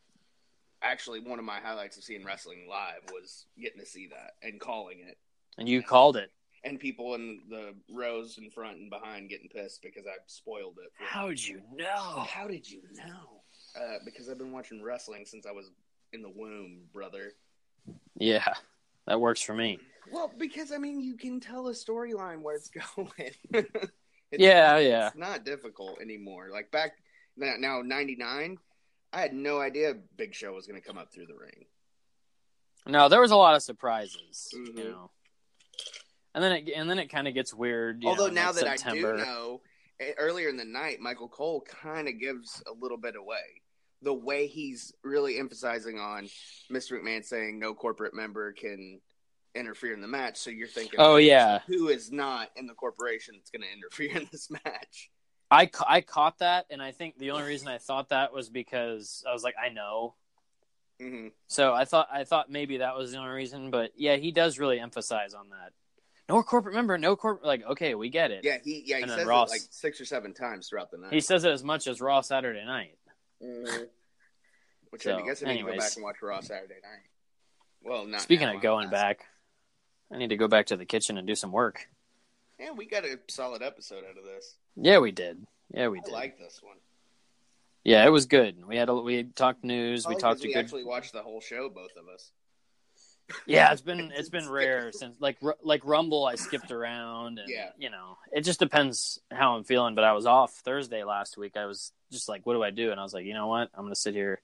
[0.82, 4.60] actually one of my highlights of seeing wrestling live was getting to see that and
[4.60, 5.16] calling it.
[5.56, 6.30] And you called it.
[6.64, 10.90] And people in the rows in front and behind getting pissed because I spoiled it.
[10.98, 12.26] How'd you know?
[12.28, 13.42] How did you know?
[13.80, 15.70] Uh, because I've been watching wrestling since I was
[16.12, 17.32] in the womb, brother.
[18.16, 18.54] Yeah,
[19.06, 19.78] that works for me.
[20.12, 23.32] Well, because I mean, you can tell a storyline where it's going.
[23.52, 23.70] it's,
[24.32, 25.08] Yeah, yeah.
[25.08, 26.48] It's not difficult anymore.
[26.52, 26.92] Like back
[27.36, 28.58] now, now '99,
[29.12, 31.66] I had no idea Big Show was going to come up through the ring.
[32.86, 34.48] No, there was a lot of surprises.
[34.54, 34.78] Mhm.
[34.78, 35.10] You know.
[36.34, 38.02] And then it and then it kind of gets weird.
[38.04, 39.14] Although know, now like, that September.
[39.14, 39.60] I do know,
[40.00, 43.62] eh, earlier in the night, Michael Cole kind of gives a little bit away.
[44.02, 46.28] The way he's really emphasizing on
[46.70, 46.92] Mr.
[46.92, 49.00] McMahon saying no corporate member can
[49.58, 50.36] interfere in the match.
[50.38, 51.60] So you're thinking, Oh, yeah.
[51.66, 55.10] who is not in the corporation that's going to interfere in this match?
[55.50, 58.50] I ca- I caught that, and I think the only reason I thought that was
[58.50, 60.14] because I was like, I know.
[61.00, 64.30] hmm So I thought I thought maybe that was the only reason, but yeah, he
[64.30, 65.72] does really emphasize on that.
[66.28, 67.46] No corporate member, no corporate.
[67.46, 68.44] Like, okay, we get it.
[68.44, 70.90] Yeah, he yeah he And then says Ross- it like six or seven times throughout
[70.90, 71.14] the night.
[71.14, 72.98] He says it as much as Raw Saturday Night.
[73.42, 73.88] Mhm.
[74.90, 77.08] Which So, I guess I need to go back and watch Raw Saturday night.
[77.82, 79.24] Well, not Speaking now, of going back,
[80.12, 81.88] I need to go back to the kitchen and do some work.
[82.58, 84.56] Yeah, we got a solid episode out of this.
[84.76, 85.46] Yeah, we did.
[85.72, 86.12] Yeah, we I did.
[86.12, 86.76] like this one.
[87.84, 88.64] Yeah, it was good.
[88.66, 90.06] We had a, we talked news.
[90.06, 90.60] We oh, Probably talked 'cause to we good.
[90.60, 92.32] actually watched the whole show, both of us.
[93.46, 96.24] Yeah, it's been it's been rare since like like Rumble.
[96.24, 97.70] I skipped around, and Yeah.
[97.78, 99.94] you know, it just depends how I'm feeling.
[99.94, 101.56] But I was off Thursday last week.
[101.56, 102.90] I was just like, what do I do?
[102.90, 103.70] And I was like, you know what?
[103.74, 104.40] I'm gonna sit here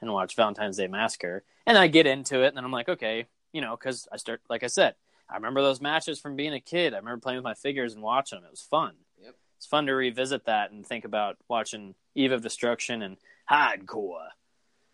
[0.00, 1.44] and watch Valentine's Day Massacre.
[1.66, 4.40] And I get into it, and then I'm like, okay, you know, because I start
[4.48, 4.94] like I said,
[5.28, 6.94] I remember those matches from being a kid.
[6.94, 8.44] I remember playing with my figures and watching them.
[8.46, 8.94] It was fun.
[9.22, 9.34] Yep.
[9.56, 13.16] It's fun to revisit that and think about watching Eve of Destruction and
[13.50, 14.28] Hardcore.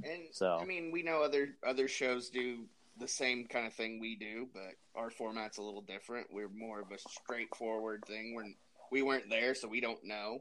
[0.05, 2.67] And So- I mean, we know other other shows do
[2.99, 6.27] the same kind of thing we do, but our format's a little different.
[6.33, 8.35] We're more of a straightforward thing.
[8.35, 8.53] We're
[8.91, 10.39] we weren't there, so we don't know.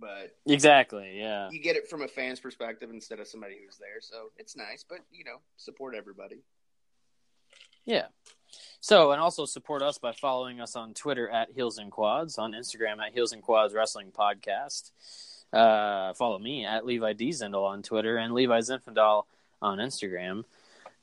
[0.00, 1.18] But Exactly.
[1.18, 1.48] Yeah.
[1.50, 4.84] you get it from a fan's perspective instead of somebody who's there, so it's nice.
[4.88, 6.42] But you know, support everybody.
[7.88, 8.08] Yeah.
[8.80, 12.52] So, and also support us by following us on Twitter at Heels and Quads, on
[12.52, 14.90] Instagram at Heels and Quads Wrestling Podcast.
[15.54, 19.24] Uh, follow me at Levi D Zendel on Twitter and Levi Zinfandel
[19.62, 20.44] on Instagram.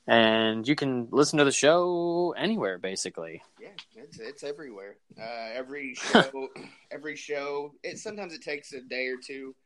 [0.06, 3.42] And you can listen to the show anywhere, basically.
[3.60, 4.98] Yeah, it's it's everywhere.
[5.20, 6.48] Uh, every show,
[6.92, 7.72] every show.
[7.82, 9.56] It sometimes it takes a day or two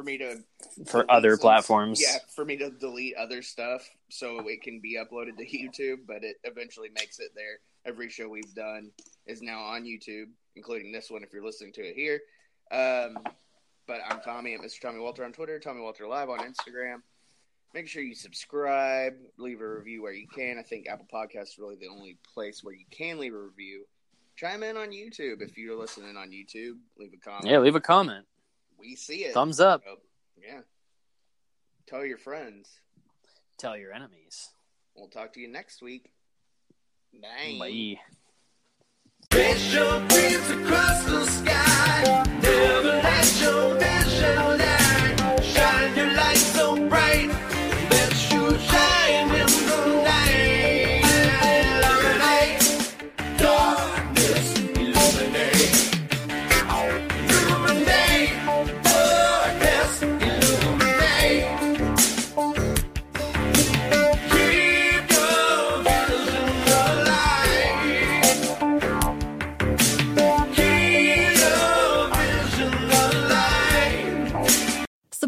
[0.00, 0.38] for me to
[0.86, 2.00] For other some- platforms.
[2.00, 6.24] Yeah, for me to delete other stuff so it can be uploaded to YouTube, but
[6.24, 7.58] it eventually makes it there.
[7.84, 8.90] Every show we've done
[9.26, 12.20] is now on YouTube, including this one if you're listening to it here.
[12.70, 13.18] Um,
[13.86, 14.80] but I'm Tommy at Mr.
[14.80, 17.02] Tommy Walter on Twitter, Tommy Walter Live on Instagram.
[17.74, 20.58] Make sure you subscribe, leave a review where you can.
[20.58, 23.84] I think Apple Podcasts is really the only place where you can leave a review.
[24.36, 26.78] Chime in on YouTube if you're listening on YouTube.
[26.98, 27.46] Leave a comment.
[27.46, 28.24] Yeah, leave a comment.
[28.80, 29.34] We see it.
[29.34, 29.82] Thumbs up.
[29.84, 29.96] So,
[30.42, 30.60] yeah.
[31.86, 32.68] Tell your friends.
[33.58, 34.48] Tell your enemies.
[34.96, 36.12] We'll talk to you next week.
[37.12, 37.56] Bye.
[37.58, 38.00] Bye.
[39.32, 42.24] Reach your dreams across the sky.
[42.42, 44.79] Never let your vision